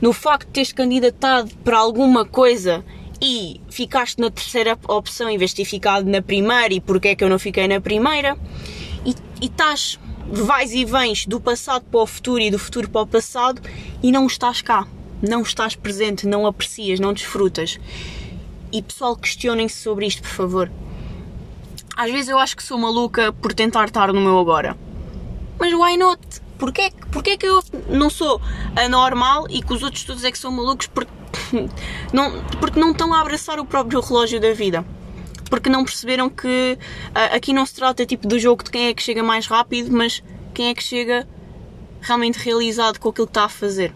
no 0.00 0.12
facto 0.12 0.46
de 0.48 0.52
teres 0.52 0.72
candidatado 0.72 1.50
para 1.64 1.78
alguma 1.78 2.24
coisa 2.24 2.84
e 3.20 3.60
ficaste 3.68 4.18
na 4.18 4.30
terceira 4.30 4.78
opção 4.88 5.28
em 5.28 5.36
vez 5.36 5.50
de 5.50 5.58
ter 5.58 5.64
ficado 5.64 6.08
na 6.08 6.22
primeira 6.22 6.72
e 6.72 6.80
porque 6.80 7.08
é 7.08 7.14
que 7.14 7.22
eu 7.22 7.28
não 7.28 7.38
fiquei 7.38 7.68
na 7.68 7.80
primeira? 7.80 8.36
E, 9.04 9.14
e 9.40 9.46
estás 9.46 9.98
vais 10.32 10.72
e 10.72 10.84
vens 10.84 11.26
do 11.26 11.40
passado 11.40 11.84
para 11.90 12.00
o 12.00 12.06
futuro 12.06 12.40
e 12.40 12.50
do 12.50 12.58
futuro 12.58 12.88
para 12.88 13.02
o 13.02 13.06
passado 13.06 13.60
e 14.02 14.10
não 14.12 14.26
estás 14.26 14.62
cá 14.62 14.86
não 15.22 15.42
estás 15.42 15.74
presente, 15.74 16.26
não 16.26 16.46
aprecias, 16.46 16.98
não 16.98 17.12
desfrutas. 17.12 17.78
E 18.72 18.82
pessoal, 18.82 19.16
questionem-se 19.16 19.76
sobre 19.76 20.06
isto, 20.06 20.22
por 20.22 20.30
favor. 20.30 20.70
Às 21.96 22.10
vezes 22.10 22.28
eu 22.28 22.38
acho 22.38 22.56
que 22.56 22.62
sou 22.62 22.78
maluca 22.78 23.32
por 23.32 23.52
tentar 23.52 23.86
estar 23.86 24.12
no 24.12 24.20
meu 24.20 24.38
agora. 24.38 24.76
Mas 25.58 25.72
why 25.72 25.96
not? 25.96 26.20
Porquê, 26.58 26.92
porquê 27.10 27.36
que 27.36 27.46
eu 27.46 27.62
não 27.88 28.08
sou 28.08 28.40
anormal 28.76 29.46
e 29.50 29.62
que 29.62 29.72
os 29.72 29.82
outros 29.82 30.04
todos 30.04 30.24
é 30.24 30.30
que 30.30 30.38
são 30.38 30.52
malucos 30.52 30.86
porque 30.86 31.12
não, 32.12 32.42
porque 32.60 32.78
não 32.78 32.92
estão 32.92 33.12
a 33.12 33.20
abraçar 33.20 33.58
o 33.58 33.64
próprio 33.64 34.00
relógio 34.00 34.40
da 34.40 34.52
vida? 34.52 34.84
Porque 35.48 35.68
não 35.68 35.84
perceberam 35.84 36.30
que 36.30 36.78
uh, 37.10 37.36
aqui 37.36 37.52
não 37.52 37.66
se 37.66 37.74
trata 37.74 38.06
tipo 38.06 38.28
do 38.28 38.38
jogo 38.38 38.62
de 38.62 38.70
quem 38.70 38.86
é 38.86 38.94
que 38.94 39.02
chega 39.02 39.22
mais 39.22 39.46
rápido, 39.46 39.90
mas 39.90 40.22
quem 40.54 40.68
é 40.68 40.74
que 40.74 40.82
chega 40.82 41.26
realmente 42.00 42.36
realizado 42.36 42.98
com 42.98 43.08
aquilo 43.08 43.26
que 43.26 43.32
está 43.32 43.44
a 43.44 43.48
fazer 43.48 43.92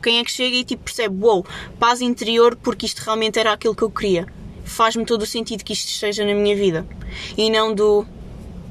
quem 0.00 0.18
é 0.18 0.24
que 0.24 0.30
chega 0.30 0.56
e 0.56 0.64
tipo 0.64 0.84
percebe, 0.84 1.16
wow, 1.18 1.44
paz 1.78 2.00
interior 2.00 2.56
porque 2.56 2.86
isto 2.86 3.00
realmente 3.00 3.38
era 3.38 3.52
aquilo 3.52 3.74
que 3.74 3.82
eu 3.82 3.90
queria. 3.90 4.26
Faz-me 4.64 5.04
todo 5.04 5.22
o 5.22 5.26
sentido 5.26 5.64
que 5.64 5.72
isto 5.72 5.88
esteja 5.88 6.24
na 6.24 6.34
minha 6.34 6.54
vida. 6.54 6.86
E 7.36 7.50
não 7.50 7.74
do 7.74 8.06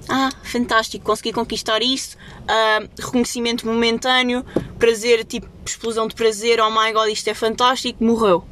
ah, 0.09 0.31
fantástico, 0.41 1.05
consegui 1.05 1.31
conquistar 1.31 1.83
isso, 1.83 2.17
uh, 2.17 2.89
reconhecimento 2.99 3.67
momentâneo, 3.67 4.43
prazer, 4.79 5.23
tipo 5.23 5.47
explosão 5.63 6.07
de 6.07 6.15
prazer, 6.15 6.59
oh 6.59 6.71
my 6.71 6.91
god, 6.91 7.09
isto 7.09 7.27
é 7.29 7.33
fantástico, 7.35 8.03
morreu. 8.03 8.43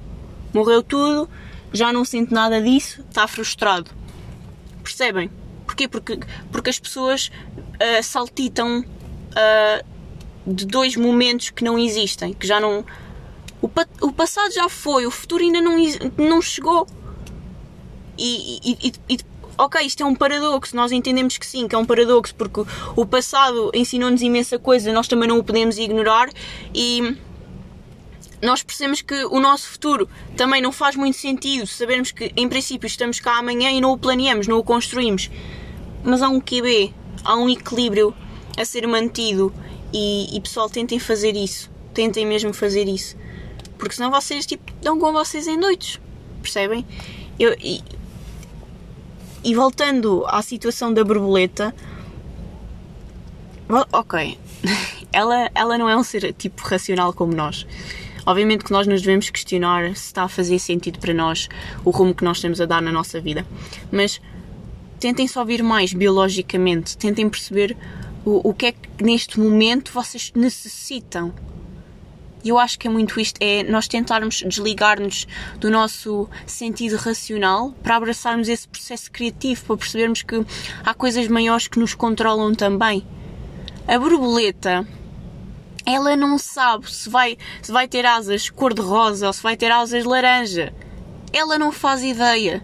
Morreu 0.54 0.84
tudo, 0.84 1.28
já 1.74 1.92
não 1.92 2.06
sinto 2.06 2.32
nada 2.32 2.62
disso, 2.62 3.04
está 3.10 3.28
frustrado. 3.28 3.90
Percebem? 4.84 5.32
Porquê? 5.66 5.88
Porque, 5.88 6.20
porque 6.52 6.70
as 6.70 6.80
pessoas 6.80 7.32
uh, 7.56 8.04
saltitam 8.04 8.82
uh, 8.82 9.86
de 10.48 10.66
dois 10.66 10.96
momentos 10.96 11.50
que 11.50 11.64
não 11.64 11.78
existem, 11.78 12.34
que 12.34 12.48
já 12.48 12.60
não. 12.60 12.86
O, 13.62 13.68
pa, 13.68 13.86
o 14.02 14.12
passado 14.12 14.52
já 14.54 14.70
foi, 14.70 15.06
o 15.06 15.12
futuro 15.12 15.44
ainda 15.44 15.60
não, 15.60 15.76
não 16.18 16.42
chegou. 16.42 16.88
E, 18.18 18.60
e, 18.64 18.94
e, 19.10 19.20
ok, 19.58 19.82
isto 19.86 20.02
é 20.02 20.06
um 20.06 20.16
paradoxo, 20.16 20.76
nós 20.76 20.92
entendemos 20.92 21.38
que 21.38 21.46
sim, 21.46 21.68
que 21.68 21.76
é 21.76 21.78
um 21.78 21.86
paradoxo, 21.86 22.34
porque 22.36 22.64
o 22.96 23.06
passado 23.06 23.72
ensinou-nos 23.74 24.22
imensa 24.22 24.58
coisa, 24.58 24.92
nós 24.94 25.08
também 25.08 25.28
não 25.28 25.40
o 25.40 25.44
podemos 25.44 25.78
ignorar 25.78 26.30
e 26.74 27.18
nós 28.42 28.64
percebemos 28.64 29.02
que 29.02 29.26
o 29.26 29.40
nosso 29.40 29.68
futuro 29.68 30.08
também 30.36 30.62
não 30.62 30.72
faz 30.72 30.96
muito 30.96 31.18
sentido, 31.18 31.68
sabermos 31.68 32.12
que 32.12 32.32
em 32.36 32.48
princípio 32.48 32.88
estamos 32.88 33.20
cá 33.20 33.38
amanhã 33.38 33.72
e 33.72 33.82
não 33.82 33.92
o 33.92 33.98
planeamos, 33.98 34.48
não 34.48 34.58
o 34.58 34.64
construímos. 34.64 35.30
Mas 36.04 36.22
há 36.22 36.30
um 36.30 36.40
QB, 36.40 36.94
há 37.24 37.36
um 37.36 37.50
equilíbrio 37.50 38.16
a 38.56 38.64
ser 38.64 38.88
mantido 38.88 39.54
e, 39.94 40.36
e 40.36 40.42
pessoal, 40.42 40.70
tentem 40.70 41.00
fazer 41.00 41.36
isso. 41.36 41.70
Tentem 41.94 42.26
mesmo 42.26 42.54
fazer 42.54 42.88
isso. 42.88 43.16
Porque 43.78 43.96
senão 43.96 44.12
vocês, 44.12 44.46
tipo, 44.46 44.72
dão 44.82 45.00
com 45.00 45.12
vocês 45.14 45.48
em 45.48 45.58
noites. 45.58 46.00
Percebem? 46.42 46.86
Eu, 47.40 47.56
e, 47.60 47.82
e 49.44 49.56
voltando 49.56 50.26
à 50.28 50.42
situação 50.42 50.94
da 50.94 51.04
borboleta. 51.04 51.74
Ok. 53.92 54.38
ela, 55.12 55.50
ela 55.54 55.78
não 55.78 55.90
é 55.90 55.96
um 55.96 56.04
ser 56.04 56.34
tipo 56.34 56.62
racional 56.68 57.14
como 57.14 57.34
nós. 57.34 57.66
Obviamente 58.26 58.66
que 58.66 58.72
nós 58.72 58.86
nos 58.86 59.02
devemos 59.02 59.30
questionar 59.30 59.96
se 59.96 60.08
está 60.08 60.24
a 60.24 60.28
fazer 60.28 60.60
sentido 60.60 61.00
para 61.00 61.14
nós 61.14 61.48
o 61.86 61.92
rumo 61.92 62.14
que 62.14 62.24
nós 62.24 62.38
estamos 62.38 62.60
a 62.60 62.66
dar 62.66 62.82
na 62.82 62.92
nossa 62.92 63.22
vida. 63.22 63.46
Mas 63.92 64.22
tentem 65.00 65.28
só 65.28 65.46
vir 65.46 65.64
mais 65.64 65.94
biologicamente, 65.94 66.98
tentem 66.98 67.30
perceber 67.30 67.78
o, 68.28 68.50
o 68.50 68.54
que 68.54 68.66
é 68.66 68.72
que 68.74 69.02
neste 69.02 69.40
momento 69.40 69.94
vocês 69.94 70.34
necessitam. 70.36 71.34
E 72.44 72.50
eu 72.50 72.60
acho 72.60 72.78
que 72.78 72.88
é 72.88 72.92
muito 72.92 73.20
isto, 73.20 73.38
é 73.42 73.64
nós 73.64 73.88
tentarmos 73.88 74.44
desligar-nos 74.46 75.26
do 75.60 75.72
nosso 75.72 76.30
sentido 76.46 76.98
racional 76.98 77.72
para 77.82 77.96
abraçarmos 77.96 78.50
esse 78.50 78.68
processo 78.68 79.10
criativo, 79.10 79.64
para 79.66 79.78
percebermos 79.78 80.24
que 80.24 80.46
há 80.84 80.94
coisas 80.94 81.28
maiores 81.30 81.70
que 81.70 81.80
nos 81.80 81.96
controlam 81.96 82.54
também. 82.54 83.06
A 83.88 83.98
borboleta, 83.98 84.86
ela 85.86 86.16
não 86.18 86.38
sabe 86.38 86.94
se 86.94 87.10
vai, 87.10 87.38
se 87.62 87.72
vai 87.72 87.88
ter 87.88 88.06
asas 88.06 88.50
cor-de-rosa 88.50 89.28
ou 89.28 89.34
se 89.34 89.42
vai 89.42 89.56
ter 89.56 89.72
asas 89.72 90.04
laranja. 90.04 90.74
Ela 91.32 91.58
não 91.58 91.72
faz 91.72 92.04
ideia. 92.04 92.64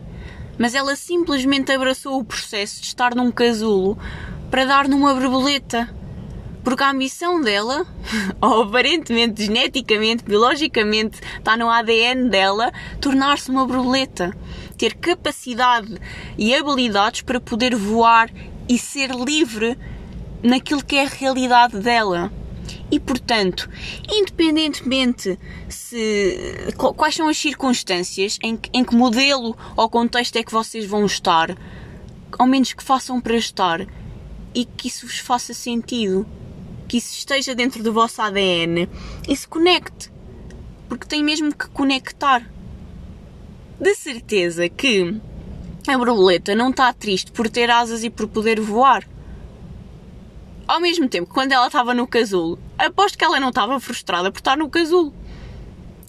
Mas 0.57 0.75
ela 0.75 0.95
simplesmente 0.95 1.71
abraçou 1.71 2.19
o 2.19 2.23
processo 2.23 2.79
de 2.79 2.87
estar 2.87 3.15
num 3.15 3.31
casulo 3.31 3.97
para 4.53 4.65
dar 4.65 4.87
numa 4.87 5.15
borboleta. 5.15 5.89
Porque 6.63 6.83
a 6.83 6.91
ambição 6.91 7.41
dela, 7.41 7.87
ou 8.39 8.61
aparentemente, 8.61 9.45
geneticamente, 9.45 10.23
biologicamente, 10.23 11.19
está 11.39 11.57
no 11.57 11.67
ADN 11.67 12.29
dela, 12.29 12.71
tornar-se 13.01 13.49
uma 13.49 13.65
borboleta. 13.65 14.31
Ter 14.77 14.93
capacidade 14.93 15.99
e 16.37 16.53
habilidades 16.53 17.23
para 17.23 17.39
poder 17.39 17.75
voar 17.75 18.29
e 18.69 18.77
ser 18.77 19.09
livre 19.09 19.75
naquilo 20.43 20.85
que 20.85 20.97
é 20.97 21.05
a 21.05 21.09
realidade 21.09 21.79
dela. 21.79 22.31
E 22.91 22.99
portanto, 22.99 23.67
independentemente 24.07 25.35
se 25.67 26.67
quais 26.95 27.15
são 27.15 27.27
as 27.27 27.39
circunstâncias 27.39 28.37
em 28.43 28.55
que, 28.55 28.69
em 28.71 28.85
que 28.85 28.95
modelo 28.95 29.57
ou 29.75 29.89
contexto 29.89 30.35
é 30.35 30.43
que 30.43 30.51
vocês 30.51 30.85
vão 30.85 31.07
estar, 31.07 31.57
ao 32.37 32.45
menos 32.45 32.71
que 32.71 32.83
façam 32.83 33.19
para 33.19 33.35
estar 33.35 33.87
e 34.53 34.65
que 34.65 34.87
isso 34.87 35.07
vos 35.07 35.19
faça 35.19 35.53
sentido, 35.53 36.25
que 36.87 36.97
isso 36.97 37.17
esteja 37.17 37.55
dentro 37.55 37.83
do 37.83 37.93
vosso 37.93 38.21
ADN 38.21 38.87
e 39.27 39.35
se 39.35 39.47
conecte, 39.47 40.11
porque 40.87 41.07
tem 41.07 41.23
mesmo 41.23 41.53
que 41.53 41.67
conectar. 41.69 42.47
De 43.79 43.95
certeza 43.95 44.69
que 44.69 45.19
a 45.87 45.97
borboleta 45.97 46.55
não 46.55 46.69
está 46.69 46.93
triste 46.93 47.31
por 47.31 47.49
ter 47.49 47.69
asas 47.69 48.03
e 48.03 48.09
por 48.09 48.27
poder 48.27 48.59
voar. 48.59 49.07
Ao 50.65 50.79
mesmo 50.79 51.09
tempo, 51.09 51.33
quando 51.33 51.51
ela 51.51 51.67
estava 51.67 51.93
no 51.93 52.07
casulo, 52.07 52.57
aposto 52.77 53.17
que 53.17 53.25
ela 53.25 53.39
não 53.39 53.49
estava 53.49 53.79
frustrada 53.79 54.31
por 54.31 54.39
estar 54.39 54.55
no 54.55 54.69
casulo. 54.69 55.13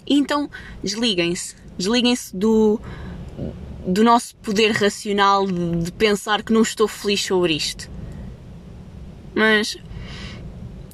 Então, 0.07 0.49
desliguem-se. 0.83 1.57
Desliguem-se 1.77 2.37
do, 2.37 2.81
do 3.85 4.05
nosso 4.05 4.37
poder 4.37 4.71
racional 4.71 5.45
de, 5.47 5.77
de 5.85 5.93
pensar 5.93 6.43
que 6.43 6.53
não 6.53 6.63
estou 6.63 6.87
feliz 6.87 7.25
sobre 7.25 7.55
isto. 7.55 7.91
Mas 9.35 9.77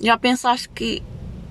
já 0.00 0.16
pensaste 0.16 0.68
que 0.68 1.02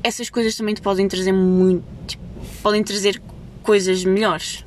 essas 0.04 0.30
coisas 0.30 0.56
também 0.56 0.74
te 0.74 0.82
podem 0.82 1.08
trazer 1.08 1.32
muito. 1.32 1.84
Tipo, 2.08 2.24
podem 2.64 2.84
trazer 2.84 3.22
coisas 3.62 4.04
melhores? 4.04 4.66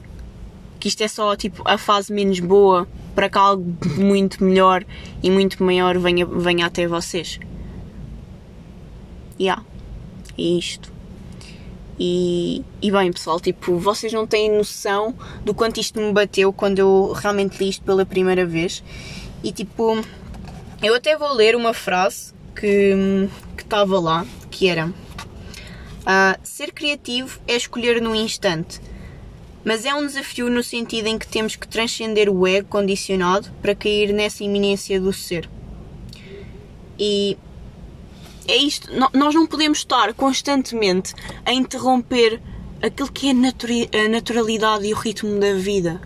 Que 0.78 0.88
isto 0.88 1.02
é 1.02 1.08
só 1.08 1.34
tipo 1.36 1.62
a 1.64 1.78
fase 1.78 2.12
menos 2.12 2.40
boa 2.40 2.88
para 3.14 3.28
que 3.28 3.38
algo 3.38 3.76
muito 3.96 4.42
melhor 4.42 4.84
e 5.22 5.30
muito 5.30 5.62
maior 5.62 5.98
venha, 5.98 6.26
venha 6.26 6.66
até 6.66 6.86
vocês. 6.86 7.38
Yeah. 9.38 9.64
É 10.38 10.42
isto. 10.42 10.92
E, 11.98 12.64
e 12.80 12.90
bem, 12.90 13.12
pessoal, 13.12 13.38
tipo, 13.38 13.76
vocês 13.76 14.12
não 14.12 14.26
têm 14.26 14.50
noção 14.50 15.14
do 15.44 15.54
quanto 15.54 15.78
isto 15.78 16.00
me 16.00 16.12
bateu 16.12 16.52
quando 16.52 16.78
eu 16.78 17.12
realmente 17.14 17.62
li 17.62 17.68
isto 17.68 17.84
pela 17.84 18.04
primeira 18.04 18.46
vez. 18.46 18.82
E 19.44 19.52
tipo, 19.52 20.02
eu 20.82 20.94
até 20.94 21.16
vou 21.16 21.32
ler 21.32 21.54
uma 21.54 21.72
frase 21.72 22.32
que 22.54 23.28
estava 23.56 23.98
lá, 23.98 24.26
que 24.50 24.68
era 24.68 24.88
uh, 24.88 24.92
Ser 26.42 26.72
criativo 26.72 27.40
é 27.46 27.56
escolher 27.56 28.00
no 28.00 28.14
instante 28.14 28.80
mas 29.64 29.84
é 29.84 29.94
um 29.94 30.06
desafio 30.06 30.50
no 30.50 30.62
sentido 30.62 31.06
em 31.06 31.18
que 31.18 31.26
temos 31.26 31.56
que 31.56 31.68
transcender 31.68 32.28
o 32.28 32.46
ego 32.46 32.68
condicionado 32.68 33.50
para 33.60 33.74
cair 33.74 34.12
nessa 34.12 34.42
iminência 34.42 35.00
do 35.00 35.12
ser. 35.12 35.48
E 36.98 37.36
é 38.48 38.56
isto, 38.56 38.88
nós 39.14 39.34
não 39.34 39.46
podemos 39.46 39.78
estar 39.78 40.12
constantemente 40.14 41.14
a 41.44 41.52
interromper 41.52 42.40
aquilo 42.82 43.12
que 43.12 43.28
é 43.28 44.04
a 44.04 44.08
naturalidade 44.08 44.86
e 44.86 44.92
o 44.92 44.96
ritmo 44.96 45.38
da 45.38 45.54
vida. 45.54 46.00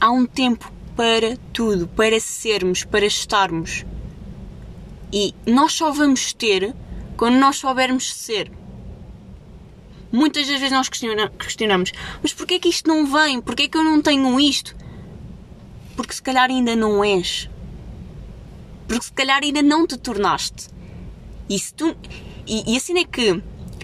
Há 0.00 0.10
um 0.10 0.24
tempo 0.24 0.72
para 0.98 1.36
tudo, 1.52 1.86
para 1.86 2.18
sermos, 2.18 2.82
para 2.82 3.06
estarmos. 3.06 3.86
E 5.12 5.32
nós 5.46 5.72
só 5.72 5.92
vamos 5.92 6.32
ter 6.32 6.74
quando 7.16 7.36
nós 7.36 7.54
soubermos 7.54 8.12
ser. 8.12 8.50
Muitas 10.10 10.48
das 10.48 10.58
vezes 10.58 10.72
nós 10.72 10.88
questionamos, 10.88 11.92
mas 12.20 12.32
porquê 12.32 12.54
é 12.54 12.58
que 12.58 12.68
isto 12.68 12.88
não 12.88 13.06
vem? 13.06 13.40
Porquê 13.40 13.62
é 13.62 13.68
que 13.68 13.78
eu 13.78 13.84
não 13.84 14.02
tenho 14.02 14.40
isto? 14.40 14.74
Porque 15.94 16.12
se 16.12 16.20
calhar 16.20 16.50
ainda 16.50 16.74
não 16.74 17.04
és. 17.04 17.48
Porque 18.88 19.04
se 19.04 19.12
calhar 19.12 19.40
ainda 19.40 19.62
não 19.62 19.86
te 19.86 19.96
tornaste. 19.96 20.66
E, 21.48 21.56
se 21.60 21.74
tu, 21.74 21.96
e, 22.44 22.74
e 22.74 22.76
assim 22.76 22.98
é 22.98 23.04
que, 23.04 23.40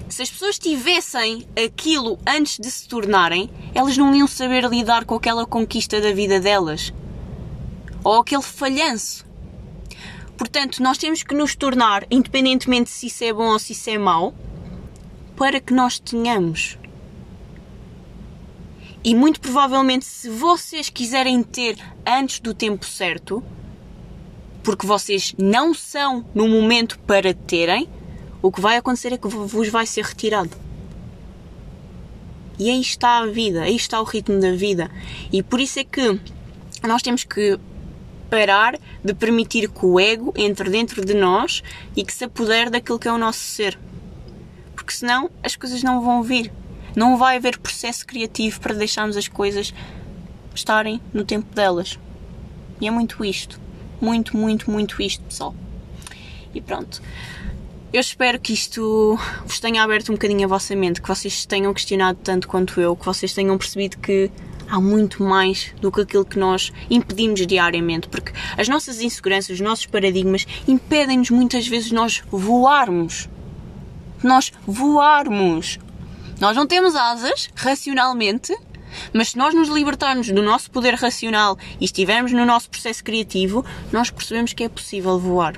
se 0.09 0.21
as 0.21 0.31
pessoas 0.33 0.59
tivessem 0.59 1.47
aquilo 1.65 2.19
antes 2.27 2.59
de 2.59 2.69
se 2.69 2.89
tornarem, 2.89 3.49
elas 3.73 3.97
não 3.97 4.13
iam 4.13 4.27
saber 4.27 4.65
lidar 4.65 5.05
com 5.05 5.15
aquela 5.15 5.47
conquista 5.47 6.01
da 6.01 6.13
vida 6.13 6.41
delas. 6.41 6.93
Ou 8.05 8.21
aquele 8.21 8.43
falhanço. 8.43 9.27
Portanto, 10.37 10.83
nós 10.83 10.99
temos 10.99 11.23
que 11.23 11.35
nos 11.35 11.57
tornar, 11.57 12.07
independentemente 12.11 12.91
se 12.91 13.07
isso 13.07 13.25
é 13.25 13.33
bom 13.33 13.49
ou 13.49 13.59
se 13.59 13.73
isso 13.73 13.89
é 13.91 13.99
mau, 13.99 14.35
para 15.37 15.61
que 15.61 15.73
nós 15.73 15.99
tenhamos. 15.99 16.79
E 19.03 19.15
muito 19.15 19.41
provavelmente, 19.41 20.05
se 20.05 20.29
vocês 20.31 20.89
quiserem 20.89 21.43
ter 21.43 21.79
antes 22.07 22.41
do 22.41 22.55
tempo 22.55 22.87
certo, 22.87 23.43
porque 24.63 24.87
vocês 24.87 25.35
não 25.39 25.75
são 25.75 26.25
no 26.35 26.49
momento 26.49 26.99
para 27.01 27.35
terem, 27.35 27.89
o 28.41 28.51
que 28.51 28.61
vai 28.61 28.77
acontecer 28.77 29.13
é 29.13 29.19
que 29.19 29.29
vos 29.29 29.69
vai 29.69 29.87
ser 29.87 30.05
retirado. 30.05 30.51
E 32.59 32.71
aí 32.71 32.81
está 32.81 33.19
a 33.19 33.27
vida, 33.27 33.63
aí 33.63 33.77
está 33.77 34.01
o 34.01 34.05
ritmo 34.05 34.41
da 34.41 34.53
vida. 34.53 34.91
E 35.33 35.43
por 35.43 35.61
isso 35.61 35.79
é 35.81 35.85
que 35.85 36.19
nós 36.83 37.03
temos 37.03 37.25
que 37.25 37.59
parar 38.35 38.79
de 39.05 39.15
permitir 39.15 39.69
que 39.69 39.87
o 39.87 40.01
ego 40.01 40.33
entre 40.37 40.69
dentro 40.71 41.05
de 41.05 41.15
nós 41.15 41.63
e 41.97 42.05
que 42.05 42.13
se 42.13 42.25
apodere 42.25 42.71
daquilo 42.71 42.99
que 42.99 43.07
é 43.07 43.13
o 43.13 43.19
nosso 43.19 43.39
ser 43.39 43.79
porque 44.85 44.93
senão 44.93 45.31
as 45.43 45.57
coisas 45.57 45.83
não 45.83 46.03
vão 46.03 46.23
vir. 46.23 46.53
Não 46.95 47.17
vai 47.17 47.39
haver 47.39 47.59
processo 47.59 48.07
criativo 48.07 48.61
para 48.61 48.75
deixarmos 48.75 49.17
as 49.17 49.27
coisas 49.27 49.73
estarem 50.55 51.01
no 51.13 51.25
tempo 51.25 51.53
delas. 51.55 51.99
E 52.81 52.87
é 52.87 52.91
muito 52.91 53.25
isto. 53.25 53.59
Muito, 54.01 54.37
muito, 54.37 54.71
muito 54.71 55.01
isto, 55.03 55.23
pessoal. 55.25 55.55
E 56.55 56.61
pronto. 56.61 57.01
Eu 57.93 58.01
espero 58.01 58.39
que 58.39 58.53
isto 58.53 59.19
vos 59.47 59.59
tenha 59.59 59.83
aberto 59.83 60.11
um 60.11 60.17
bocadinho 60.17 60.45
a 60.45 60.49
vossa 60.49 60.77
mente, 60.77 61.01
que 61.01 61.09
vocês 61.09 61.47
tenham 61.47 61.73
questionado 61.73 62.19
tanto 62.23 62.47
quanto 62.47 62.81
eu, 62.81 62.95
que 62.95 63.07
vocês 63.07 63.33
tenham 63.33 63.57
percebido 63.57 63.97
que 63.99 64.31
há 64.69 64.81
muito 64.81 65.23
mais 65.23 65.73
do 65.81 65.91
que 65.91 66.01
aquilo 66.01 66.25
que 66.25 66.39
nós 66.39 66.73
impedimos 66.91 67.47
diariamente, 67.47 68.09
porque 68.09 68.33
as 68.57 68.69
nossas 68.69 69.01
inseguranças, 69.01 69.51
os 69.51 69.61
nossos 69.61 69.87
paradigmas 69.87 70.47
impedem-nos 70.67 71.31
muitas 71.31 71.67
vezes 71.67 71.91
nós 71.93 72.23
voarmos 72.31 73.29
nós 74.25 74.51
voarmos. 74.67 75.79
Nós 76.41 76.57
não 76.57 76.67
temos 76.67 76.97
asas, 76.97 77.51
racionalmente, 77.55 78.57
mas 79.13 79.31
se 79.31 79.39
nós 79.39 79.55
nos 79.55 79.69
libertarmos 79.69 80.29
do 80.31 80.43
nosso 80.43 80.71
poder 80.71 80.95
racional 80.95 81.57
e 81.81 81.85
estivermos 81.85 82.33
no 82.33 82.45
nosso 82.45 82.71
processo 82.71 83.05
criativo, 83.05 83.65
nós 83.93 84.11
percebemos 84.11 84.53
que 84.53 84.65
é 84.65 84.69
possível 84.69 85.19
voar. 85.19 85.55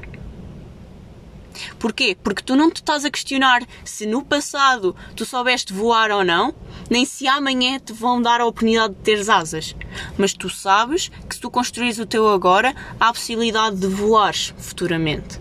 Porquê? 1.78 2.16
Porque 2.22 2.42
tu 2.42 2.56
não 2.56 2.70
te 2.70 2.76
estás 2.76 3.04
a 3.04 3.10
questionar 3.10 3.62
se 3.84 4.06
no 4.06 4.24
passado 4.24 4.94
tu 5.14 5.24
soubeste 5.24 5.72
voar 5.72 6.10
ou 6.10 6.24
não, 6.24 6.54
nem 6.90 7.04
se 7.04 7.26
amanhã 7.26 7.78
te 7.78 7.92
vão 7.92 8.20
dar 8.20 8.40
a 8.40 8.46
oportunidade 8.46 8.94
de 8.94 9.00
teres 9.00 9.28
asas. 9.28 9.74
Mas 10.16 10.32
tu 10.32 10.48
sabes 10.48 11.10
que 11.28 11.34
se 11.34 11.40
tu 11.40 11.50
construís 11.50 11.98
o 11.98 12.06
teu 12.06 12.28
agora, 12.28 12.74
há 12.98 13.08
a 13.08 13.12
possibilidade 13.12 13.76
de 13.76 13.86
voares 13.86 14.54
futuramente. 14.58 15.40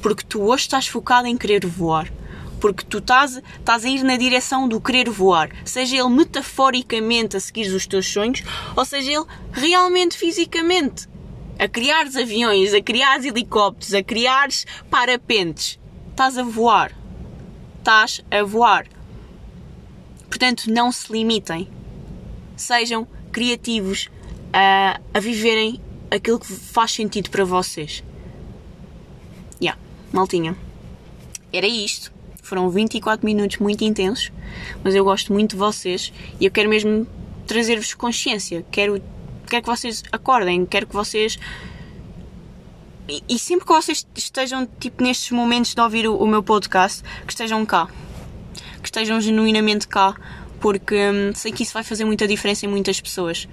Porque 0.00 0.24
tu 0.24 0.42
hoje 0.42 0.62
estás 0.62 0.86
focado 0.86 1.26
em 1.26 1.36
querer 1.36 1.66
voar 1.66 2.10
porque 2.62 2.84
tu 2.84 2.98
estás, 2.98 3.42
estás 3.58 3.84
a 3.84 3.88
ir 3.88 4.04
na 4.04 4.16
direção 4.16 4.68
do 4.68 4.80
querer 4.80 5.10
voar, 5.10 5.50
seja 5.64 5.96
ele 5.96 6.08
metaforicamente 6.08 7.36
a 7.36 7.40
seguir 7.40 7.66
os 7.74 7.88
teus 7.88 8.06
sonhos, 8.06 8.44
ou 8.76 8.84
seja 8.84 9.10
ele 9.10 9.26
realmente 9.50 10.16
fisicamente. 10.16 11.08
A 11.58 11.68
criares 11.68 12.16
aviões, 12.16 12.74
a 12.74 12.82
criares 12.82 13.24
helicópteros, 13.24 13.94
a 13.94 14.02
criares 14.02 14.66
parapentes. 14.90 15.78
Estás 16.10 16.36
a 16.36 16.42
voar. 16.42 16.92
Estás 17.78 18.24
a 18.30 18.42
voar. 18.42 18.86
Portanto, 20.28 20.70
não 20.70 20.90
se 20.90 21.12
limitem. 21.12 21.68
Sejam 22.56 23.06
criativos 23.30 24.08
a, 24.52 25.00
a 25.14 25.20
viverem 25.20 25.80
aquilo 26.10 26.38
que 26.38 26.52
faz 26.52 26.92
sentido 26.92 27.30
para 27.30 27.44
vocês. 27.44 28.04
Yeah, 29.60 29.80
maltinha. 30.12 30.56
Era 31.52 31.66
isto. 31.66 32.12
Foram 32.42 32.68
24 32.68 33.24
minutos 33.24 33.58
muito 33.58 33.84
intensos, 33.84 34.32
mas 34.82 34.94
eu 34.94 35.04
gosto 35.04 35.32
muito 35.32 35.50
de 35.50 35.56
vocês 35.56 36.12
e 36.40 36.44
eu 36.44 36.50
quero 36.50 36.68
mesmo 36.68 37.06
trazer-vos 37.46 37.94
consciência. 37.94 38.64
Quero, 38.70 39.02
quero 39.52 39.62
que 39.62 39.68
vocês 39.68 40.02
acordem, 40.10 40.64
quero 40.64 40.86
que 40.86 40.94
vocês. 40.94 41.38
E, 43.06 43.22
e, 43.28 43.38
sempre 43.38 43.66
que 43.66 43.72
vocês 43.72 44.06
estejam 44.14 44.66
tipo, 44.80 45.02
nestes 45.02 45.30
momentos 45.30 45.74
de 45.74 45.80
ouvir 45.80 46.08
o, 46.08 46.16
o, 46.16 46.26
meu 46.26 46.42
podcast, 46.42 47.02
que 47.26 47.32
estejam 47.32 47.66
cá. 47.66 47.86
Que 48.80 48.88
estejam 48.88 49.20
genuinamente 49.20 49.86
cá, 49.86 50.16
porque 50.58 50.94
hum, 50.94 51.34
sei 51.34 51.52
que 51.52 51.64
isso 51.64 51.74
vai 51.74 51.84
fazer 51.84 52.06
muita 52.06 52.26
diferença 52.26 52.64
em 52.64 52.68
muitas 52.68 52.98
pessoas. 52.98 53.46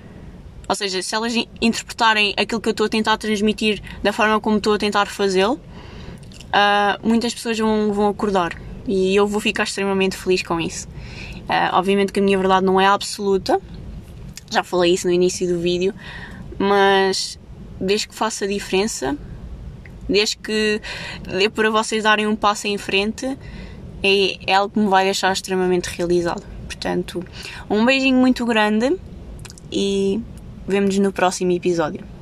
Ou 0.69 0.75
seja, 0.75 1.01
se 1.01 1.13
elas 1.13 1.33
interpretarem 1.59 2.33
aquilo 2.37 2.61
que 2.61 2.69
eu 2.69 2.71
estou 2.71 2.85
a 2.85 2.89
tentar 2.89 3.17
transmitir 3.17 3.81
da 4.01 4.13
forma 4.13 4.39
como 4.39 4.57
estou 4.57 4.75
a 4.75 4.77
tentar 4.77 5.07
fazê-lo, 5.07 5.55
uh, 5.55 7.05
muitas 7.07 7.33
pessoas 7.33 7.59
vão, 7.59 7.91
vão 7.91 8.07
acordar 8.07 8.55
e 8.87 9.15
eu 9.15 9.27
vou 9.27 9.41
ficar 9.41 9.63
extremamente 9.63 10.15
feliz 10.15 10.43
com 10.43 10.61
isso. 10.61 10.87
Uh, 10.87 11.73
obviamente 11.73 12.13
que 12.13 12.19
a 12.19 12.23
minha 12.23 12.37
verdade 12.37 12.65
não 12.65 12.79
é 12.79 12.85
absoluta, 12.85 13.59
já 14.49 14.63
falei 14.63 14.93
isso 14.93 15.07
no 15.07 15.13
início 15.13 15.47
do 15.47 15.59
vídeo, 15.59 15.93
mas 16.57 17.39
desde 17.79 18.07
que 18.07 18.15
faça 18.15 18.47
diferença, 18.47 19.17
desde 20.07 20.37
que 20.37 20.81
dê 21.23 21.49
para 21.49 21.69
vocês 21.69 22.03
darem 22.03 22.27
um 22.27 22.35
passo 22.35 22.67
em 22.67 22.77
frente, 22.77 23.25
é, 24.03 24.51
é 24.51 24.53
algo 24.55 24.73
que 24.73 24.79
me 24.79 24.87
vai 24.87 25.05
deixar 25.05 25.31
extremamente 25.31 25.87
realizado. 25.87 26.43
Portanto, 26.65 27.23
um 27.69 27.85
beijinho 27.85 28.17
muito 28.17 28.45
grande 28.45 28.95
e 29.71 30.21
vemo-nos 30.67 30.97
no 30.99 31.11
próximo 31.11 31.51
episódio. 31.51 32.18